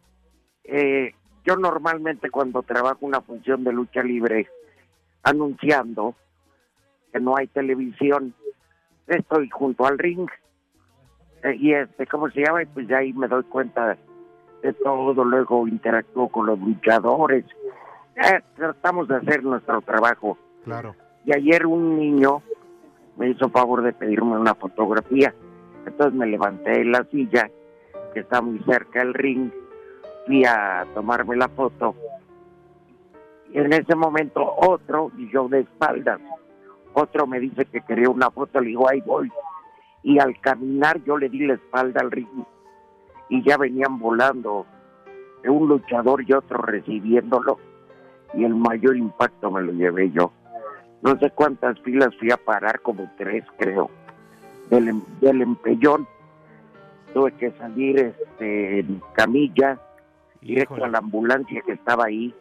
[0.68, 4.48] Eh, yo normalmente cuando trabajo una función de lucha libre
[5.22, 6.14] anunciando
[7.12, 8.35] que no hay televisión,
[9.07, 10.29] estoy junto al ring.
[11.42, 12.62] Eh, y este, ¿cómo se llama?
[12.62, 13.96] Y pues ya ahí me doy cuenta
[14.62, 17.44] de todo, luego interactúo con los luchadores.
[18.16, 20.37] Eh, tratamos de hacer nuestro trabajo.
[20.64, 20.94] Claro.
[21.24, 22.42] Y ayer un niño
[23.16, 25.33] me hizo favor de pedirme una fotografía.
[25.87, 27.50] Entonces me levanté de la silla,
[28.12, 29.50] que está muy cerca del ring,
[30.26, 31.94] fui a tomarme la foto.
[33.52, 36.20] Y en ese momento otro, y yo de espaldas,
[36.92, 39.30] otro me dice que quería una foto, le digo, ahí voy.
[40.02, 42.44] Y al caminar yo le di la espalda al ring
[43.28, 44.66] y ya venían volando
[45.44, 47.58] un luchador y otro recibiéndolo
[48.34, 50.32] y el mayor impacto me lo llevé yo.
[51.02, 53.90] No sé cuántas filas fui a parar, como tres creo,
[54.70, 56.06] del, em- del empellón.
[57.14, 59.78] Tuve que salir este, en camilla,
[60.40, 62.35] directo a la ambulancia que estaba ahí,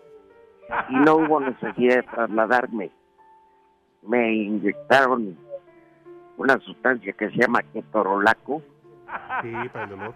[0.90, 2.92] y no hubo necesidad de trasladarme.
[4.04, 5.38] Me inyectaron
[6.38, 8.62] una sustancia que se llama ketorolaco,
[9.42, 10.16] Sí, para el dolor.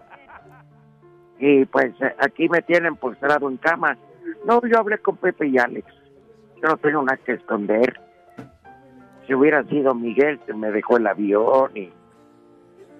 [1.38, 3.96] y pues aquí me tienen postrado en cama.
[4.44, 5.86] No, yo hablé con Pepe y Alex.
[6.62, 7.98] Yo no tengo nada que esconder.
[9.26, 11.92] Si hubiera sido Miguel, se me dejó el avión y...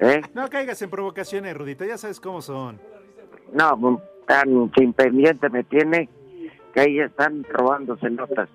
[0.02, 0.22] ¿Eh?
[0.32, 2.80] No caigas en provocaciones, Rudito, ya sabes cómo son.
[3.52, 6.08] No, tan sin pendiente me tiene
[6.72, 8.48] que ahí están robándose notas.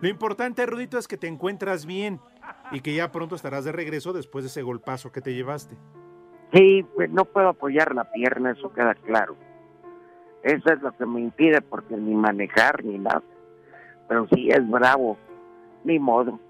[0.00, 2.18] Lo importante, Rudito, es que te encuentras bien
[2.72, 5.76] y que ya pronto estarás de regreso después de ese golpazo que te llevaste.
[6.52, 9.36] Sí, pues no puedo apoyar la pierna, eso queda claro.
[10.42, 13.22] Eso es lo que me impide porque ni manejar ni nada.
[14.08, 15.16] Pero sí es bravo,
[15.84, 16.40] ni modo.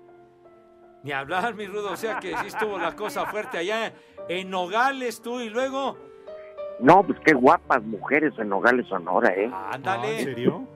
[1.03, 3.93] Ni hablar, mi Rudo, o sea que sí estuvo la cosa fuerte allá
[4.31, 5.99] en Nogales tú y luego,
[6.81, 9.51] No, pues qué guapas mujeres en Nogales, Sonora, ¿eh?
[9.73, 10.19] ándale.
[10.19, 10.67] ¿En serio?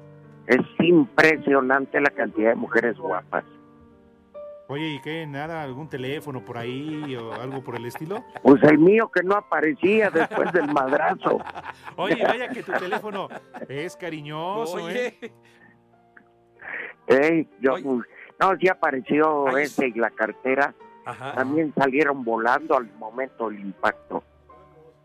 [0.47, 3.45] Es impresionante la cantidad de mujeres guapas.
[4.69, 5.27] Oye, ¿y qué?
[5.27, 5.63] ¿Nada?
[5.63, 8.25] ¿Algún teléfono por ahí o algo por el estilo?
[8.43, 11.39] Pues el mío que no aparecía después del madrazo.
[11.97, 13.29] Oye, vaya que tu teléfono
[13.69, 15.17] es cariñoso, ¿eh?
[15.21, 15.33] Oye,
[17.07, 20.75] Ey, yo, no, sí apareció ese y la cartera.
[21.05, 21.35] Ajá.
[21.35, 24.25] También salieron volando al momento del impacto.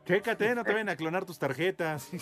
[0.06, 2.12] Chécate, no te vayan a clonar tus tarjetas.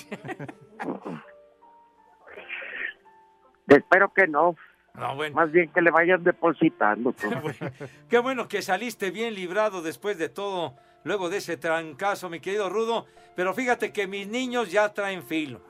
[3.67, 4.55] Espero que no.
[4.95, 5.35] No, bueno.
[5.35, 7.13] Más bien que le vayan depositando.
[7.13, 7.29] tú.
[8.09, 12.69] qué bueno que saliste bien librado después de todo, luego de ese trancazo, mi querido
[12.69, 13.05] Rudo.
[13.35, 15.61] Pero fíjate que mis niños ya traen filo.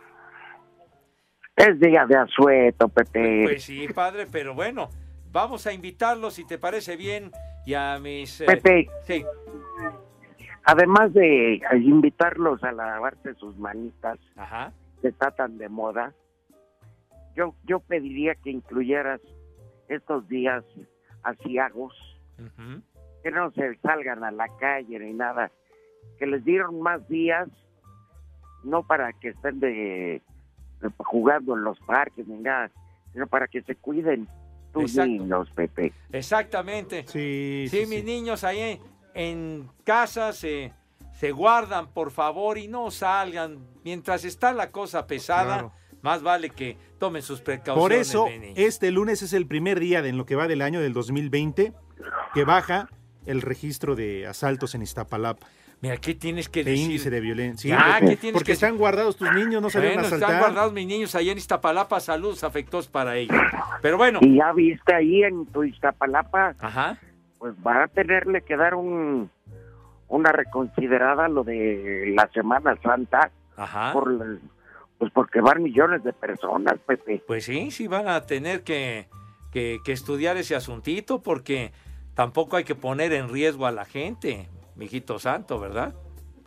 [1.56, 3.44] Es día de asueto, Pepe.
[3.44, 4.90] Pues sí, padre, pero bueno,
[5.30, 7.32] vamos a invitarlos, si te parece bien,
[7.66, 8.40] y a mis...
[8.42, 8.90] eh, Pepe.
[9.06, 9.26] Sí.
[10.66, 14.72] Además de invitarlos a lavarse sus manitas, Ajá.
[15.02, 16.14] que está tan de moda,
[17.36, 19.22] yo, yo pediría que incluyeras
[19.88, 20.64] estos días
[21.24, 21.94] asiagos,
[23.24, 25.52] que no se salgan a la calle ni nada,
[26.18, 27.48] que les dieron más días,
[28.64, 30.22] no para que estén de,
[30.82, 32.70] de- jugando en los parques ni nada,
[33.14, 34.28] sino para que se cuiden
[34.74, 35.08] tus Exacto.
[35.12, 35.94] niños, Pepe.
[36.12, 37.06] Exactamente.
[37.08, 38.80] Sí, Sí, mis niños ahí
[39.20, 40.74] en, casa se,
[41.20, 43.60] se guardan, por favor, y no salgan.
[43.84, 45.74] Mientras está la cosa pesada, Claro.
[46.02, 47.82] más vale que tomen sus precauciones.
[47.82, 50.80] Por eso, este lunes es el primer día de en lo que va del año
[50.82, 51.74] del 2020
[52.34, 52.88] que baja
[53.26, 55.48] el registro de asaltos en Iztapalapa.
[55.82, 56.86] Mira, ¿qué tienes que de decir?
[56.88, 57.78] índice de violencia.
[57.78, 60.74] Porque, ¿qué tienes porque que- están guardados tus niños, no salieron Bueno, a están guardados
[60.74, 63.38] mis niños allá en Iztapalapa, saludos afectuosos para ellos.
[63.82, 66.98] Pero bueno, Y ya viste ahí en tu Iztapalapa, Ajá.
[67.40, 69.32] Pues van a tenerle que dar un
[70.10, 73.94] una reconsiderada lo de la Semana Santa, Ajá.
[73.94, 74.40] por la-
[74.98, 77.24] pues porque van millones de personas, Pepe.
[77.28, 79.08] Pues sí, sí van a tener que,
[79.52, 81.72] que, que estudiar ese asuntito porque
[82.16, 85.94] tampoco hay que poner en riesgo a la gente, mijito santo, ¿verdad?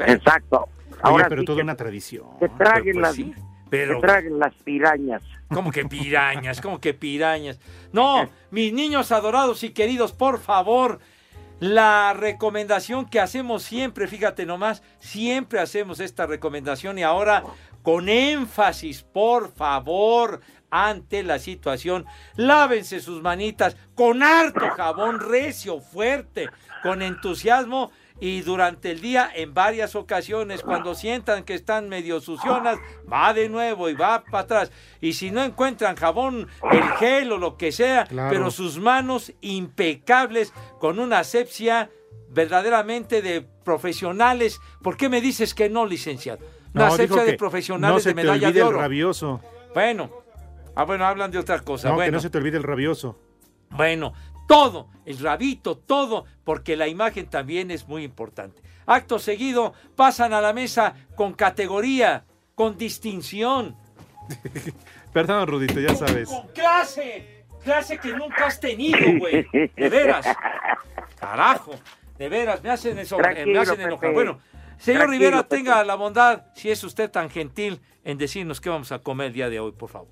[0.01, 0.69] Exacto.
[0.91, 2.27] Oye, Ahora pero sí toda que una tradición.
[2.41, 3.33] te traguen pues las, sí,
[3.73, 5.23] pero- traguen las pirañas.
[5.49, 7.59] Como que pirañas, como que pirañas.
[7.91, 10.99] No, mis niños adorados y queridos, por favor,
[11.59, 17.45] la recomendación que hacemos siempre, fíjate nomás, siempre hacemos esta recomendación y ahora
[17.83, 22.05] con énfasis, por favor, ante la situación,
[22.37, 26.49] lávense sus manitas con harto jabón recio, fuerte,
[26.83, 27.91] con entusiasmo
[28.21, 32.79] y durante el día en varias ocasiones cuando sientan que están medio sucionas,
[33.13, 34.73] va de nuevo y va para atrás.
[35.01, 38.31] Y si no encuentran jabón, el gel o lo que sea, Claro.
[38.31, 41.91] pero sus manos impecables con una asepsia
[42.31, 44.61] verdaderamente de profesionales.
[44.83, 46.45] ¿Por qué me dices que no, licenciado?
[46.75, 48.79] Una No, asepsia de profesionales no se de te medalla olvide de el oro.
[48.81, 49.41] rabioso.
[49.75, 50.11] Bueno,
[50.75, 51.89] ah, bueno, hablan de otra cosa.
[51.89, 52.07] No, bueno.
[52.09, 53.19] que no se te olvide el rabioso.
[53.71, 54.13] Bueno,
[54.53, 58.61] todo, el rabito, todo, porque la imagen también es muy importante.
[58.85, 62.25] Acto seguido, pasan a la mesa con categoría,
[62.55, 63.77] con distinción,
[65.13, 66.29] Perdón, Rudito, ya sabes.
[66.29, 69.47] con clase, clase que nunca has tenido, güey.
[69.53, 70.27] De veras.
[71.19, 71.75] Carajo,
[72.19, 74.01] de veras, me hacen eso, me hacen enojar.
[74.01, 74.13] Pepe.
[74.13, 74.39] Bueno,
[74.79, 75.57] señor Tranquilo, Rivera, Pepe.
[75.57, 79.33] tenga la bondad, si es usted tan gentil, en decirnos qué vamos a comer el
[79.33, 80.09] día de hoy, por favor.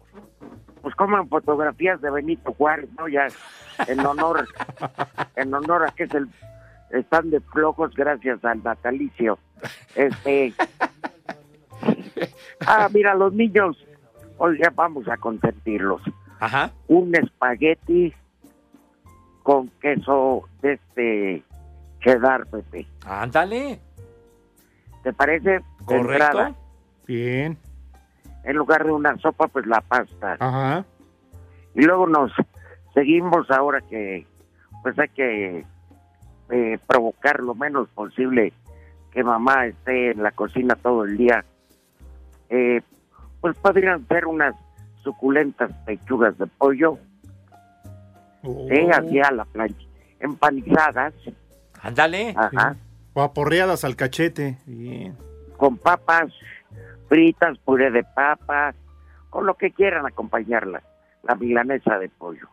[0.82, 3.08] Pues coman fotografías de Benito Juárez, ¿no?
[3.08, 3.28] Ya
[3.86, 4.46] en honor,
[5.36, 6.28] en honor a que es el
[6.90, 9.38] están de flojos gracias al natalicio.
[9.94, 10.52] Este
[12.66, 13.76] Ah, mira, los niños,
[14.38, 16.02] hoy ya vamos a consentirlos.
[16.38, 16.70] Ajá.
[16.88, 18.12] Un espagueti
[19.42, 21.42] con queso de este
[22.00, 22.86] cheddar, Pepe.
[23.06, 23.80] Ándale.
[25.02, 25.60] ¿Te parece?
[25.84, 26.12] Correcto.
[26.12, 26.54] entrada,
[27.06, 27.58] Bien.
[28.44, 30.36] En lugar de una sopa, pues la pasta.
[30.40, 30.84] Ajá.
[31.74, 32.32] Y luego nos
[32.94, 34.26] seguimos ahora que
[34.82, 35.64] pues hay que
[36.50, 38.52] eh, provocar lo menos posible
[39.12, 41.44] que mamá esté en la cocina todo el día.
[42.48, 42.80] Eh,
[43.40, 44.54] pues podrían ser unas
[45.02, 46.98] suculentas pechugas de pollo,
[48.70, 49.86] eh, así a la plancha,
[50.18, 51.14] empanizadas,
[51.82, 52.34] Ándale.
[52.36, 52.76] ajá,
[53.14, 54.58] O aporreadas al cachete.
[54.66, 55.16] Bien.
[55.56, 56.32] con papas
[57.14, 58.72] fritas, puré de papa,
[59.28, 60.82] con lo que quieran acompañarla,
[61.24, 62.48] la milanesa de pollo.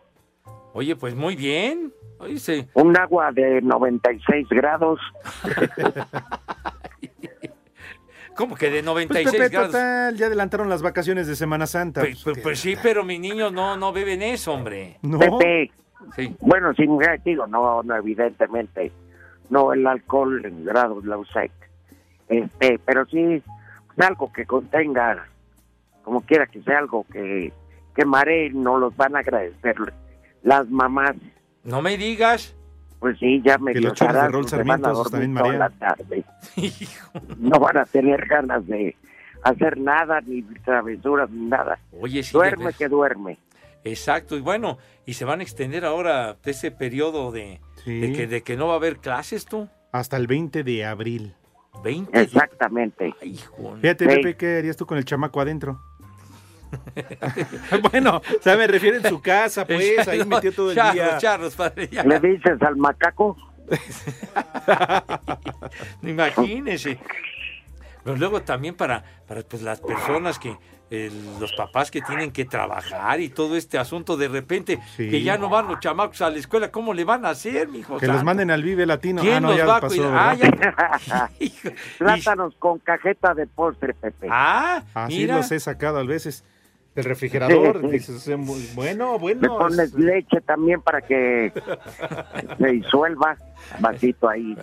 [0.74, 1.94] Oye, pues muy bien.
[2.20, 5.00] Oye, se- Un agua de 96 grados.
[8.36, 9.72] ¿Cómo que de Pues 96 Pepe, grados?
[9.72, 12.02] total, ya adelantaron las vacaciones de Semana Santa.
[12.02, 14.98] Pues, pues- pues sí, pero mis niños no, no beben eso, hombre.
[15.02, 15.18] No.
[15.18, 15.72] Pepe,
[16.16, 16.36] Sí.
[16.40, 16.86] bueno, sí,
[17.26, 18.92] digo, no, no, evidentemente,
[19.50, 21.52] no el alcohol en grados Lausec,
[22.30, 23.44] este, pero sí pues,
[24.06, 25.28] algo que contenga,
[26.04, 27.52] como quiera que sea algo que,
[27.96, 29.76] que maree, no los van a agradecer
[30.44, 31.16] las mamás.
[31.64, 32.56] No me digas.
[33.00, 35.74] Pues sí, ya me de Rol Sarmientos también toda la marean.
[35.80, 36.24] tarde.
[37.38, 38.96] No van a tener ganas de
[39.44, 41.78] hacer nada, ni travesuras, ni nada.
[42.00, 42.32] Oye, sí.
[42.34, 43.38] Duerme que duerme.
[43.84, 48.00] Exacto, y bueno, y se van a extender ahora ese periodo de, Sí.
[48.00, 49.70] de, que, de que no va a haber clases, tú.
[49.92, 51.36] Hasta el 20 de abril.
[51.84, 52.22] 20.
[52.22, 53.14] Exactamente.
[53.22, 53.40] Ay.
[53.82, 54.16] Fíjate, Sí.
[54.16, 55.82] Pepe, ¿qué harías tú con el chamaco adentro?
[57.92, 61.18] bueno, o sea, me refiero en su casa, pues, ahí metió todo el charros, día.
[61.18, 62.04] charros, padre, ya.
[62.04, 63.38] ¿Le dices al macaco?
[66.04, 67.00] Imagínese.
[68.04, 70.56] Pero luego también para, para pues, las personas que,
[70.90, 75.10] eh, los papás que tienen que trabajar y todo este asunto de repente, Sí.
[75.10, 77.98] que ya no van los chamacos a la escuela, ¿cómo le van a hacer, mijo?
[77.98, 79.22] Que los manden al Vive Latino.
[79.22, 80.30] ¿Quién ah, no, los ya va a.
[80.32, 81.30] Ah, ya.
[81.98, 84.28] Plátanos con cajeta de postre, Pepe.
[84.32, 85.38] Ah, Así mira.
[85.38, 86.44] los he sacado a veces
[86.96, 87.82] del refrigerador.
[87.82, 87.88] Sí.
[87.90, 89.58] Dices, muy- bueno, Le bueno.
[89.58, 91.52] pones leche también para que
[92.58, 93.36] se disuelva.
[93.80, 94.56] Vasito ahí.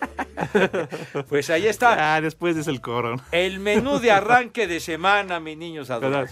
[1.28, 2.14] Pues ahí está.
[2.14, 3.16] Ah, después es el coro.
[3.30, 6.30] El menú de arranque de semana, mis niños adorados.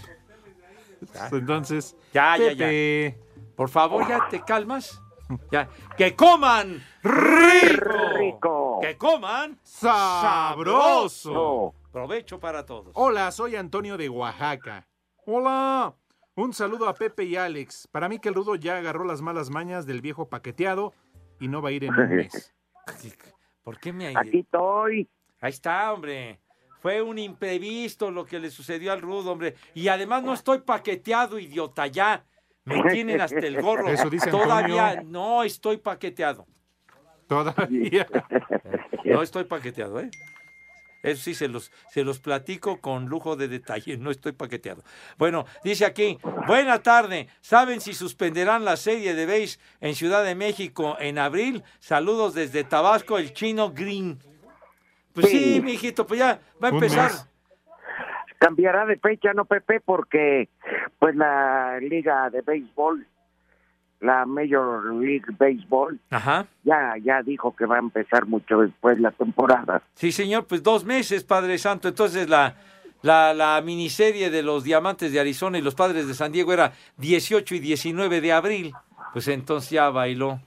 [1.31, 3.19] Entonces, Ya, ya, Pepe,
[3.55, 5.01] Por favor, ya te calmas.
[5.53, 5.69] Ya.
[5.99, 7.93] ¡Que coman rico!
[8.16, 8.79] Rico.
[8.81, 11.75] ¡Que coman sabroso.
[11.93, 12.93] Provecho para todos.
[12.95, 14.89] Hola, soy Antonio de Oaxaca.
[15.27, 15.93] Hola.
[16.35, 17.89] Un saludo a Pepe y Alex.
[17.93, 20.95] Para mí que el rudo ya agarró las malas mañas del viejo paqueteado
[21.41, 22.55] y no va a ir en un mes.
[23.69, 25.07] ¿Por qué me Aquí estoy.
[25.43, 26.41] Ahí está, hombre.
[26.81, 29.57] Fue un imprevisto lo que le sucedió al Rudo, hombre.
[29.75, 32.25] Y además no estoy paqueteado, idiota, ya.
[32.64, 33.89] Me tienen hasta el gorro.
[33.89, 35.11] Eso dice Todavía Antonio.
[35.11, 36.47] no estoy paqueteado.
[37.27, 38.07] Todavía.
[39.05, 40.11] No estoy paqueteado, ¿eh?
[41.03, 44.83] Eso sí, se los, se los platico con lujo de detalle, no estoy paqueteado.
[45.17, 50.35] Bueno, dice aquí, buena tarde, ¿saben si suspenderán la serie de base en Ciudad de
[50.35, 51.63] México en abril?
[51.79, 54.19] Saludos desde Tabasco, el chino Green.
[55.13, 55.61] Pues sí, Sí.
[55.61, 57.11] mijito, pues ya va a empezar.
[58.39, 59.81] Cambiará de fecha, ¿no, Pepe?
[59.81, 60.49] Porque
[60.99, 63.05] pues la liga de béisbol,
[64.01, 66.47] la Major League Baseball, Ajá.
[66.63, 69.83] ya, ya dijo que va a empezar mucho después la temporada.
[69.95, 71.89] Sí, señor, pues dos meses, Padre Santo.
[71.89, 72.55] Entonces la,
[73.03, 76.73] la, la miniserie de los Diamantes de Arizona y los Padres de San Diego era
[76.99, 78.73] 18 y 19 de abril.
[79.13, 80.41] Pues entonces ya bailó.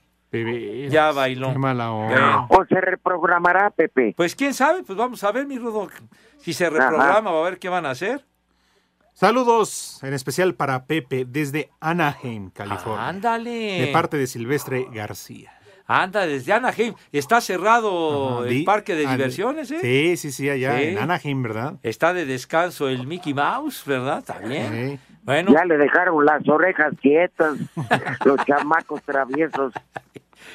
[0.90, 1.52] Ya bailó.
[1.52, 2.46] Qué mala onda.
[2.50, 4.14] O se reprogramará, Pepe.
[4.16, 5.90] Pues quién sabe, pues vamos a ver, mi Rudo.
[6.38, 8.26] Si se reprograma, va a ver qué van a hacer.
[9.14, 13.08] Saludos en especial para Pepe desde Anaheim, California.
[13.08, 13.82] Ándale.
[13.82, 15.52] De parte de Silvestre García.
[15.86, 16.94] Anda, desde Anaheim.
[17.12, 19.80] Está cerrado Ajá, el di- parque de diversiones, ¿eh?
[19.82, 20.84] Sí, sí, sí, allá Sí.
[20.86, 21.76] en Anaheim, ¿verdad?
[21.84, 24.24] Está de descanso el Mickey Mouse, ¿verdad?
[24.24, 25.00] También.
[25.24, 25.52] Bueno.
[25.54, 27.58] Ya le dejaron las orejas quietas,
[28.26, 29.74] los chamacos traviesos.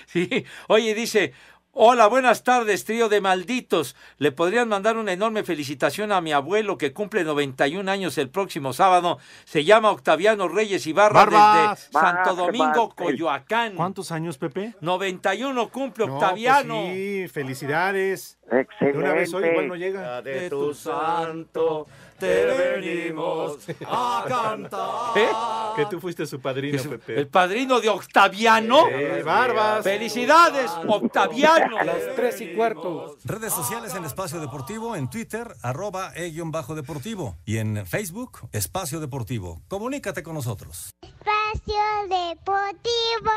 [0.07, 1.33] Sí, oye, dice,
[1.79, 3.95] hola, buenas tardes, trío de malditos.
[4.16, 8.72] ¿Le podrían mandar una enorme felicitación a mi abuelo que cumple 91 años el próximo
[8.72, 9.18] sábado?
[9.45, 11.79] Se llama Octaviano Reyes Ibarra Barbas.
[11.89, 12.37] desde Santo Barbas.
[12.37, 13.74] Domingo, Coyoacán.
[13.74, 14.74] ¿Cuántos años, Pepe?
[14.81, 16.81] 91 cumple No, Octaviano.
[16.83, 18.39] pues sí, felicidades.
[18.51, 18.99] Excelente.
[18.99, 20.22] De una vez hoy igual no llega.
[20.22, 21.87] De tu santo
[22.19, 25.17] te venimos a cantar.
[25.17, 25.29] ¿Eh?
[25.77, 27.21] Que tú fuiste su padrino, Pepe.
[27.21, 28.89] El padrino de Octaviano.
[28.89, 29.85] Eh, Barbas.
[29.85, 31.83] Felicidades, Octaviano.
[31.83, 33.17] Las tres y cuarto.
[33.25, 37.37] Redes sociales en Espacio Deportivo, en Twitter, arroba e-bajo deportivo.
[37.45, 39.61] Y en Facebook, Espacio Deportivo.
[39.69, 40.91] Comunícate con nosotros.
[41.03, 41.75] Espacio
[42.09, 43.33] Deportivo.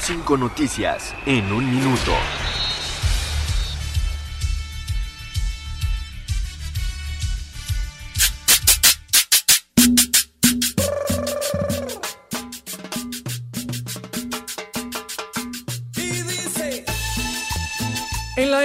[0.00, 2.12] Cinco noticias en un minuto.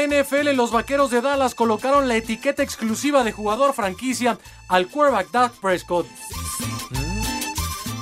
[0.08, 4.38] NFL, los vaqueros de Dallas colocaron la etiqueta exclusiva de jugador franquicia
[4.68, 6.08] al quarterback Dak Prescott.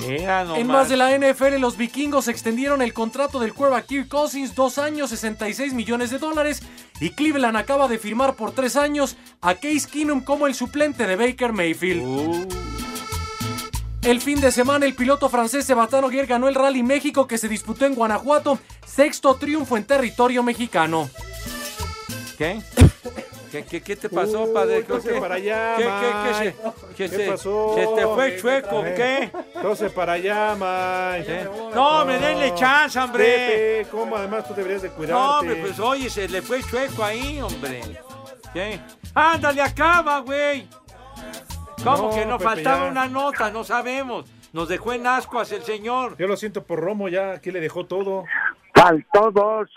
[0.06, 4.78] En más de la NFL, los vikingos extendieron el contrato del quarterback Kirk Cousins dos
[4.78, 6.62] años, 66 millones de dólares.
[6.99, 11.16] Y Cleveland acaba de firmar por tres años a Case Keenum como el suplente de
[11.16, 12.47] Baker Mayfield.
[14.04, 17.47] El fin de semana, el piloto francés Sebastián Ogier ganó el Rally México que se
[17.47, 21.10] disputó en Guanajuato, sexto triunfo en territorio mexicano.
[22.38, 22.61] ¿Qué?
[23.51, 24.84] ¿Qué, qué, qué te pasó, padre?
[24.84, 26.55] ¿Qué, qué- para allá, ¿Qué, qué, qué se,
[26.95, 27.75] qué ¿Qué se- pasó?
[27.75, 28.84] se te fue chueco?
[28.84, 29.31] Eh, ¿Qué?
[29.55, 31.47] Entonces para allá, Mike.
[31.75, 33.23] No, hombre, denle chance, hombre.
[33.25, 35.13] Pepe, ¿cómo además tú deberías de cuidarte?
[35.21, 37.81] No, hombre, pues oye, se le fue chueco ahí, hombre.
[38.53, 38.79] ¿Qué?
[39.13, 40.67] Ándale, acaba, güey.
[41.84, 42.91] ¿Cómo No, que no Pepe, faltaba ya.
[42.91, 43.51] una nota?
[43.51, 44.25] No sabemos.
[44.51, 46.15] Nos dejó en ascuas el señor.
[46.17, 48.23] Yo lo siento por Romo, ya aquí le dejó todo.
[48.73, 49.69] Faltó dos.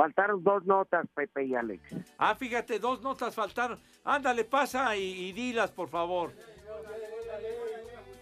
[0.00, 1.82] Faltaron dos notas, Pepe y Alex.
[2.16, 3.78] Ah, fíjate, dos notas faltaron.
[4.02, 6.32] Ándale, pasa y, y dilas, por favor.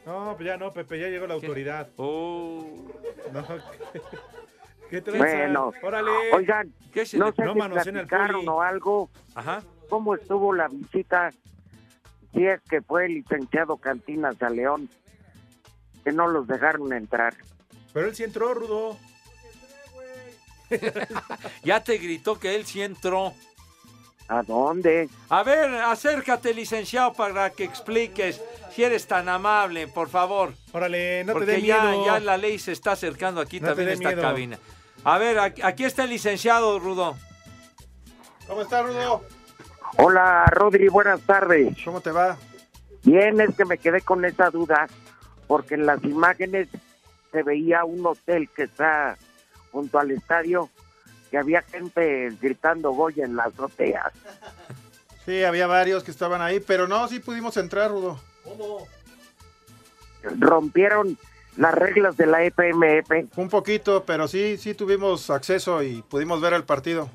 [0.04, 1.88] No, pues ya no, Pepe, ya llegó la autoridad.
[1.96, 2.66] Oh.
[3.32, 3.46] No,
[4.90, 5.18] ¿qué, qué?
[5.18, 6.10] Bueno, Órale.
[6.34, 9.08] oigan, ¿Qué se no sé no si platicaron o algo.
[9.36, 9.62] Ajá.
[9.88, 11.30] ¿Cómo estuvo la visita?
[12.34, 14.88] Si es que fue el licenciado Cantinas a León,
[16.02, 17.36] que no los dejaron entrar.
[17.92, 18.96] Pero él sí entró, Rudo.
[21.64, 23.32] Ya te gritó que él sí entró.
[24.28, 25.08] ¿A dónde?
[25.30, 28.40] A ver, acércate, licenciado, para que expliques.
[28.74, 30.52] Si eres tan amable, por favor.
[30.72, 32.04] Órale, no Porque te dé ya, miedo.
[32.06, 34.20] ya la ley se está acercando aquí No también esta miedo.
[34.22, 34.58] cabina.
[35.04, 37.16] A ver, aquí, aquí está el licenciado, Rudo.
[38.46, 39.24] ¿Cómo está, Rudo?
[39.96, 41.74] Hola, Rodri, buenas tardes.
[41.84, 42.36] ¿Cómo te va?
[43.04, 44.86] Bien, es que me quedé con esa duda,
[45.46, 46.68] porque en las imágenes
[47.32, 49.16] se veía un hotel que está
[49.72, 50.70] junto al estadio,
[51.30, 54.12] que había gente gritando Goya en la azotea.
[55.24, 58.18] Sí, había varios que estaban ahí, pero no, sí pudimos entrar, Rudo.
[60.22, 61.18] Rompieron
[61.56, 63.36] las reglas de la E EPMF.
[63.38, 67.10] Un poquito, pero sí, sí tuvimos acceso y pudimos ver el partido.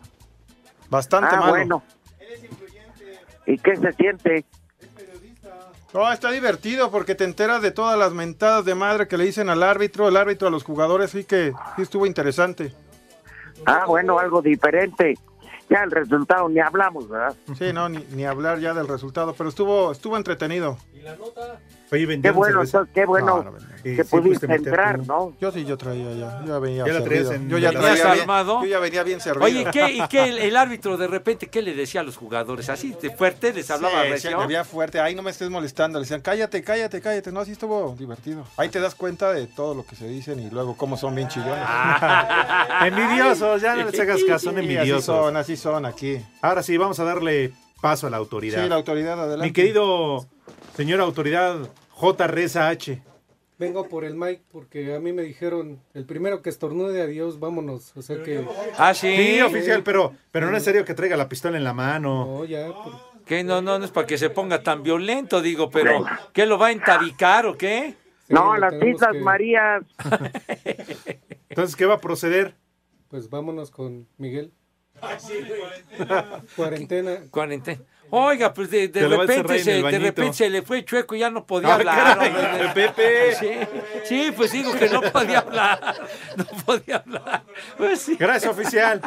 [0.89, 1.51] Bastante ah, malo.
[1.51, 1.83] bueno.
[3.45, 4.45] ¿Y qué se siente?
[5.93, 9.49] No, está divertido porque te enteras de todas las mentadas de madre que le dicen
[9.49, 12.73] al árbitro, el árbitro a los jugadores, sí que sí estuvo interesante.
[13.65, 15.15] Ah, bueno, algo diferente.
[15.69, 17.35] Ya el resultado ni hablamos, ¿verdad?
[17.57, 20.77] Sí, no, ni, ni hablar ya del resultado, pero estuvo, estuvo entretenido.
[21.91, 22.61] Oye, Qué bueno,
[22.93, 23.57] qué bueno No, no, no.
[23.83, 25.05] que Sí, sí, pudiste entrar, tú.
[25.05, 25.33] ¿no?
[25.39, 26.39] Yo sí, yo traía ya.
[26.41, 28.61] Yo ya venía Ya en- Yo ya traía bien- armado.
[28.63, 29.45] Yo ya venía bien servido.
[29.45, 32.17] Oye, ¿y qué, y qué el, el árbitro de repente qué le decía a los
[32.17, 32.69] jugadores?
[32.69, 34.37] ¿Así de fuerte les hablaba Sí, sí, recio?
[34.37, 34.99] le había fuerte.
[35.01, 35.99] Ahí no me estés molestando.
[35.99, 37.31] Le decían, cállate, cállate, cállate.
[37.31, 38.43] No, así estuvo divertido.
[38.57, 41.27] Ahí te das cuenta de todo lo que se dicen y luego cómo son bien
[41.27, 41.63] chillones.
[42.85, 45.05] Envidiosos, ya no les hagas caso, son Sí, así envidiosos.
[45.05, 46.19] son, así son aquí.
[46.41, 47.51] Ahora sí, vamos a darle
[47.83, 48.63] paso a la autoridad.
[48.63, 49.45] Sí, la autoridad, adelante.
[49.45, 50.25] Mi querido
[50.77, 52.27] señor autoridad J.
[52.27, 53.01] Reza H.
[53.59, 57.91] Vengo por el mic porque a mí me dijeron, el primero que estornude, adiós, vámonos.
[57.97, 58.43] O sea que...
[58.77, 59.13] Ah, sí.
[59.15, 62.25] Sí, oficial, pero, pero no es necesario que traiga la pistola en la mano.
[62.25, 62.67] No, ya.
[62.67, 66.45] por- Que no, no, no es para que se ponga tan violento, digo, pero ¿qué
[66.45, 67.95] lo va a entabicar o qué?
[68.29, 69.83] No, las Islas que- Marías.
[71.49, 72.55] Entonces, ¿qué va a proceder?
[73.09, 74.51] Pues vámonos con Miguel.
[76.55, 77.17] Cuarentena.
[77.29, 77.81] Cuarentena.
[78.15, 81.47] Oiga, pues de, repente en se, de repente se le fue chueco y ya no
[81.47, 82.17] podía Ah, hablar.
[82.19, 82.73] caray.
[82.75, 83.35] Pepe.
[83.35, 83.49] Sí,
[84.05, 85.95] sí, pues digo que no podía hablar.
[86.37, 87.43] No podía hablar.
[87.75, 88.15] Pues sí.
[88.19, 89.01] Gracias, oficial.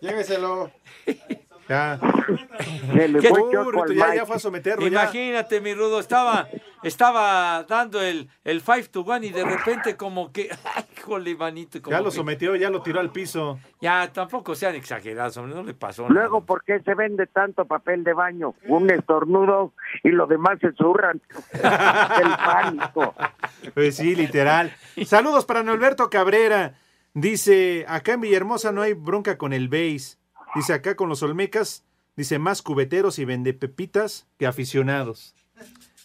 [0.00, 0.70] Lléveselo.
[1.68, 1.98] Ya.
[1.98, 4.82] Se fue Burrito, choco al ya, ya fue a someterlo.
[4.88, 5.02] ya.
[5.02, 6.48] Imagínate, mi rudo, estaba,
[6.82, 11.80] estaba dando el, el five to one y de repente como que, ay, híjole, manito.
[11.80, 13.58] como Ya lo que- sometió, ya lo tiró al piso.
[13.80, 16.14] Ya, tampoco sean exagerados, hombre, no le pasó nada.
[16.14, 18.54] Luego, ¿por qué se vende tanto papel de baño?
[18.66, 21.20] Un estornudo y los demás se zurran.
[21.52, 23.14] El pánico.
[23.74, 24.72] Pues sí, literal.
[25.06, 26.74] Saludos para Norberto Cabrera.
[27.14, 30.16] Dice, acá en Villahermosa no hay bronca con el base.
[30.54, 31.84] Dice, acá con los Olmecas,
[32.16, 35.34] dice, más cubeteros y vende pepitas que aficionados.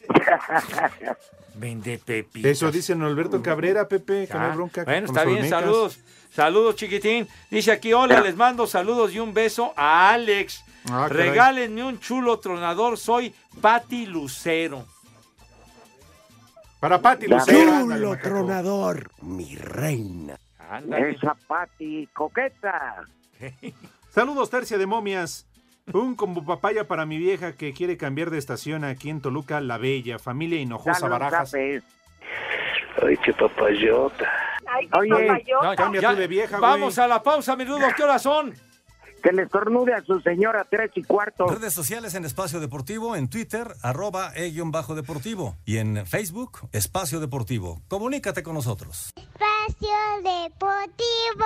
[1.55, 2.51] Vende pepitas.
[2.51, 5.45] Eso dice Norberto Cabrera, Pepe, que no hay Ah, bronca Bueno, con está los bien,
[5.45, 5.59] Olmecas.
[5.61, 5.99] saludos.
[6.31, 7.27] Saludos, chiquitín.
[7.49, 10.63] Dice aquí, hola, les mando saludos y un beso a Alex.
[10.91, 11.07] Ah.
[11.09, 14.85] Regálenme un chulo tronador, soy Pati Lucero.
[16.79, 17.81] Para Pati Lucero.
[17.81, 20.37] Chulo tronador, mi reina.
[20.69, 21.11] Ándale.
[21.11, 23.03] Esa Pati coqueta.
[24.17, 25.45] Saludos, Tercia de Momias.
[25.93, 29.77] Un combo papaya para mi vieja que quiere cambiar de estación aquí en Toluca, La
[29.77, 31.51] Bella, familia Hinojosa un Barajas.
[31.51, 31.83] café.
[33.05, 34.25] Ay, qué papayota.
[34.97, 36.71] Oye, No, cambia Ya, tú de vieja, güey.
[36.71, 38.55] Vamos a la pausa, mi rudo, ¿qué horas son?
[39.21, 41.47] que le estornude a su señora tres y cuarto.
[41.47, 45.55] Redes sociales en Espacio Deportivo, en Twitter, arroba e-bajo deportivo.
[45.65, 47.81] Y en Facebook, Espacio Deportivo.
[47.87, 49.11] Comunícate con nosotros.
[49.15, 49.89] Espacio
[50.23, 51.45] Deportivo.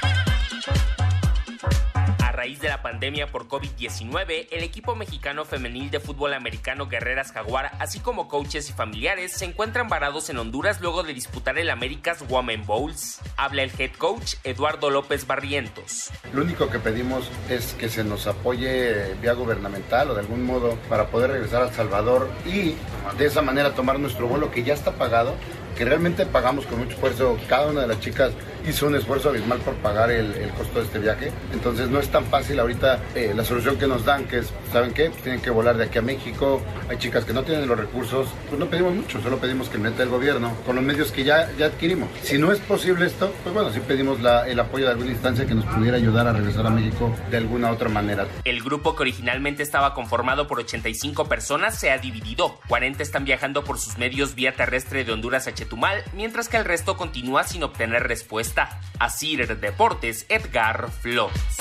[2.41, 7.71] Raíz de la pandemia por COVID-19, el equipo mexicano femenil de fútbol americano Guerreras Jaguar,
[7.77, 12.23] así como coaches y familiares, se encuentran varados en Honduras luego de disputar el Américas
[12.27, 13.19] Women Bowls.
[13.37, 16.09] Habla el head coach Eduardo López Barrientos.
[16.33, 20.77] Lo único que pedimos es que se nos apoye vía gubernamental o de algún modo
[20.89, 22.73] para poder regresar a El Salvador y
[23.19, 25.35] de esa manera tomar nuestro vuelo que ya está pagado,
[25.77, 27.37] que realmente pagamos con mucho esfuerzo.
[27.47, 28.31] Cada una de las chicas
[28.67, 31.31] hizo un esfuerzo abismal por pagar el, el costo de este viaje.
[31.53, 34.93] Entonces no es tan fácil ahorita eh, la solución que nos dan, que es, ¿saben
[34.93, 35.09] qué?
[35.09, 36.61] Tienen que volar de aquí a México.
[36.89, 38.27] Hay chicas que no tienen los recursos.
[38.47, 41.49] Pues no pedimos mucho, solo pedimos que meta el gobierno con los medios que ya,
[41.57, 42.09] ya adquirimos.
[42.23, 45.55] Si no es posible esto, pues bueno, sí pedimos el apoyo de alguna instancia que
[45.55, 48.27] nos pudiera ayudar a regresar a México de alguna otra manera.
[48.45, 52.59] El grupo que originalmente estaba conformado por 85 personas se ha dividido.
[52.67, 56.65] 40 están viajando por sus medios vía terrestre de Honduras a Chetumal, mientras que el
[56.65, 58.79] resto continúa sin obtener respuesta respuesta.
[58.99, 61.57] A Cider Deportes, Edgar Flores.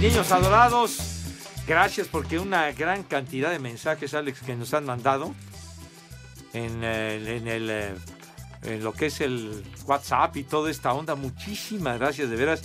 [0.00, 1.11] Niños adorados,
[1.66, 5.34] gracias porque una gran cantidad de mensajes, Alex, que nos han mandado
[6.52, 11.14] en, en el, eh, lo que es el WhatsApp y toda esta onda.
[11.14, 12.62] Muchísimas gracias, de veras.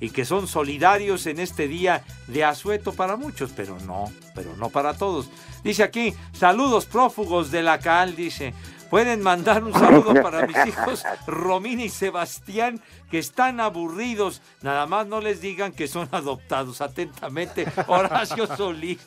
[0.00, 4.70] Y que son solidarios en este día de asueto para muchos, pero no, pero no
[4.70, 5.28] para todos.
[5.62, 8.54] Dice aquí, saludos prófugos de la CAL, dice.
[8.88, 12.80] Pueden mandar un saludo para mis hijos Romina y Sebastián,
[13.10, 14.42] que están aburridos.
[14.62, 16.80] Nada más no les digan que son adoptados.
[16.80, 18.98] Atentamente, Horacio Solís.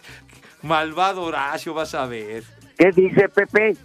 [0.61, 2.43] Malvado Horacio, vas a ver.
[2.77, 3.75] ¿Qué dice Pepe?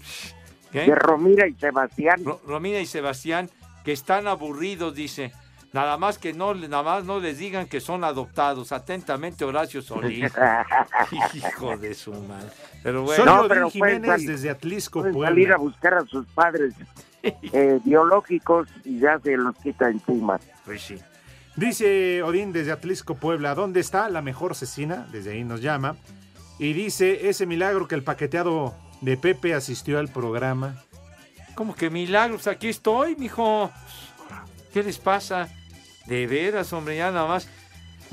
[0.71, 0.83] ¿Qué?
[0.83, 2.23] De Romira y Sebastián.
[2.25, 3.51] Ro- Romina y Sebastián,
[3.85, 5.33] que están aburridos, dice.
[5.73, 8.73] Nada más que no, nada más no les digan que son adoptados.
[8.73, 10.33] Atentamente, Horacio Solís.
[11.35, 12.49] Hijo de su madre.
[12.83, 13.25] Pero bueno.
[13.25, 13.71] No, pero pueden
[14.03, 15.31] Jiménez salir- desde Atlisco, Pueden Puebla.
[15.31, 16.75] salir a buscar a sus padres
[17.23, 20.39] eh, biológicos y ya se los quita encima.
[20.65, 20.97] Pues sí.
[21.57, 25.07] Dice Odín desde Atlisco, Puebla, ¿dónde está la mejor cecina?
[25.11, 25.97] Desde ahí nos llama.
[26.59, 30.77] Y dice, ese milagro que el paqueteado de Pepe asistió al programa.
[31.55, 32.47] ¿Cómo que milagros?
[32.47, 33.71] Aquí estoy, mijo.
[34.79, 35.49] ¿Qué les pasa?
[36.07, 37.49] De veras, hombre, ya nada más.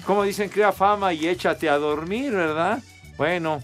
[0.03, 2.81] Como dicen, crea fama y échate a dormir, ¿verdad?
[3.17, 3.61] Bueno.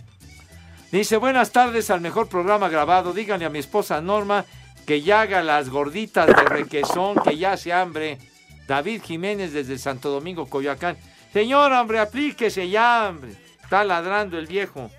[0.92, 3.12] Dice, buenas tardes al mejor programa grabado.
[3.12, 4.46] Díganle a mi esposa Norma
[4.86, 8.20] que ya haga las gorditas de requesón, que ya hace hambre.
[8.68, 10.96] David Jiménez desde Santo Domingo, Coyoacán.
[11.34, 13.32] Señor, hombre, aplíquese ya, hombre.
[13.64, 14.92] Está ladrando el viejo.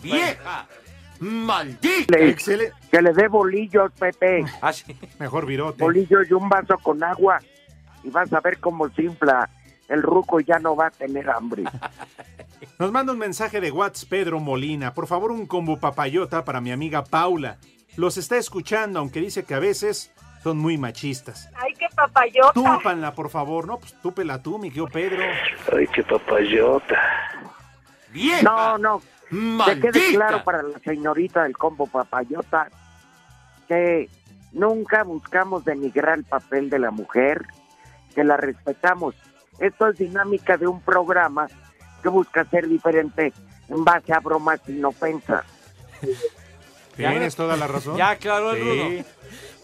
[0.00, 0.68] ¡Vieja!
[1.22, 2.18] ¡Maldita!
[2.18, 2.34] Le-
[2.90, 4.44] que le dé bolillos, Pepe.
[4.60, 4.96] Ah, sí.
[5.18, 5.82] Mejor virote.
[5.82, 7.38] Bolillos y un vaso con agua.
[8.02, 9.48] Y vas a ver cómo simpla
[9.88, 11.62] el ruco y ya no va a tener hambre.
[12.78, 14.92] Nos manda un mensaje de WhatsApp Pedro Molina.
[14.94, 17.58] Por favor, un combo papayota para mi amiga Paula.
[17.96, 20.12] Los está escuchando, aunque dice que a veces
[20.42, 21.48] son muy machistas.
[21.54, 22.52] Ay, qué papayota.
[22.54, 23.66] Túpanla, por favor.
[23.68, 25.22] No, pues túpela tú, mi querido Pedro.
[25.76, 26.98] Ay, qué papayota.
[28.42, 29.00] No, no.
[29.30, 29.90] Que ¡Maldita!
[29.92, 32.68] quede claro para la señorita del combo papayota
[33.68, 34.10] que
[34.52, 37.46] nunca buscamos denigrar el papel de la mujer,
[38.14, 39.14] que la respetamos.
[39.58, 41.46] Esto es dinámica de un programa
[42.02, 43.32] que busca ser diferente
[43.68, 45.44] en base a bromas sin ofensa.
[46.96, 47.96] Tienes toda la razón.
[47.96, 48.68] Ya aclaró el Sí.
[48.98, 49.04] rudo.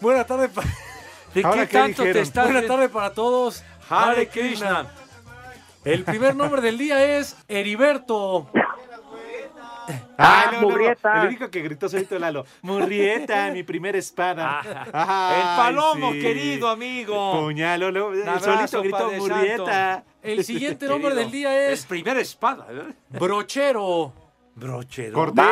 [0.01, 0.49] Buena tarde.
[0.49, 0.63] pa-
[1.33, 2.45] ¿De qué ¿qué tanto te estás...
[2.51, 3.63] Buena tarde para todos.
[3.87, 4.87] Hare Krishna.
[5.85, 8.49] El primer nombre del día es Heriberto.
[10.21, 11.21] Ah, Ah, Murrieta.
[11.21, 12.45] El único que gritó solito Lalo.
[12.61, 14.59] Murrieta, mi primera espada.
[14.93, 16.19] Ay, el palomo, sí.
[16.19, 17.41] querido amigo.
[17.41, 19.93] Puñalo, lo- abrazo, solito gritó Padre Murrieta.
[19.93, 20.09] Santo.
[20.21, 20.91] El siguiente Querido.
[20.99, 22.67] nombre del día Es primera espada.
[22.69, 22.93] ¿eh?
[23.09, 24.13] Brochero.
[24.55, 25.13] Brochero.
[25.13, 25.45] Cortés.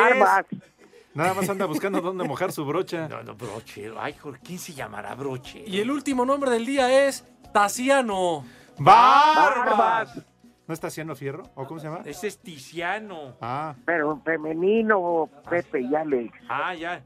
[1.14, 3.08] Nada más anda buscando dónde mojar su brocha.
[3.08, 3.96] No, no, brochero.
[4.00, 5.64] Ay, ¿por ¿quién se llamará brochero?
[5.66, 8.44] Y el último nombre del día es Tasiano.
[8.78, 10.18] ¡Barbas!
[10.66, 11.44] ¿No está haciendo fierro?
[11.54, 12.02] ¿O cómo se llama?
[12.04, 13.36] Ese es Tiziano.
[13.40, 16.32] Ah, Pero en femenino, Pepe y Alex.
[16.48, 17.02] Ah, ya.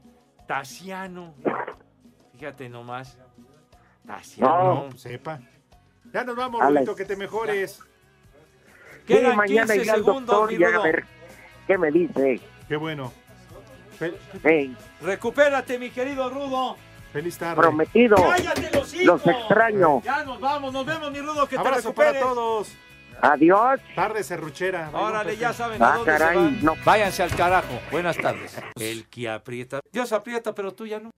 [0.47, 1.33] Tasiano.
[2.33, 3.17] Fíjate nomás.
[4.05, 4.89] Tasiano.
[4.89, 5.39] no, sepa.
[6.11, 6.85] Ya nos vamos, Alex.
[6.85, 7.75] Rudito, que te mejores.
[7.75, 10.83] Sí, Quedan mañana 15 iré al segundos, doctor mi y a Rudo.
[10.83, 11.05] ver
[11.67, 12.41] qué me dice.
[12.67, 13.11] Qué bueno.
[14.43, 16.75] Hey, Recupérate, mi querido Rudo.
[17.13, 17.55] Feliz tarde.
[17.55, 18.15] prometido.
[18.17, 19.05] Cállate los hijos.
[19.05, 20.01] Los extraño.
[20.03, 22.35] Ya nos vamos, nos vemos, mi Rudo, que te Abrazo para recuperes.
[22.35, 22.75] todos.
[23.21, 23.79] Adiós.
[23.95, 24.89] Tarde serruchera.
[24.91, 26.63] Órale, ya saben a Ah, dónde caray, se van.
[26.65, 26.73] no.
[26.83, 27.79] Váyanse al carajo.
[27.91, 28.57] Buenas tardes.
[28.75, 29.79] El que aprieta.
[29.91, 31.11] Dios aprieta, pero tú ya no.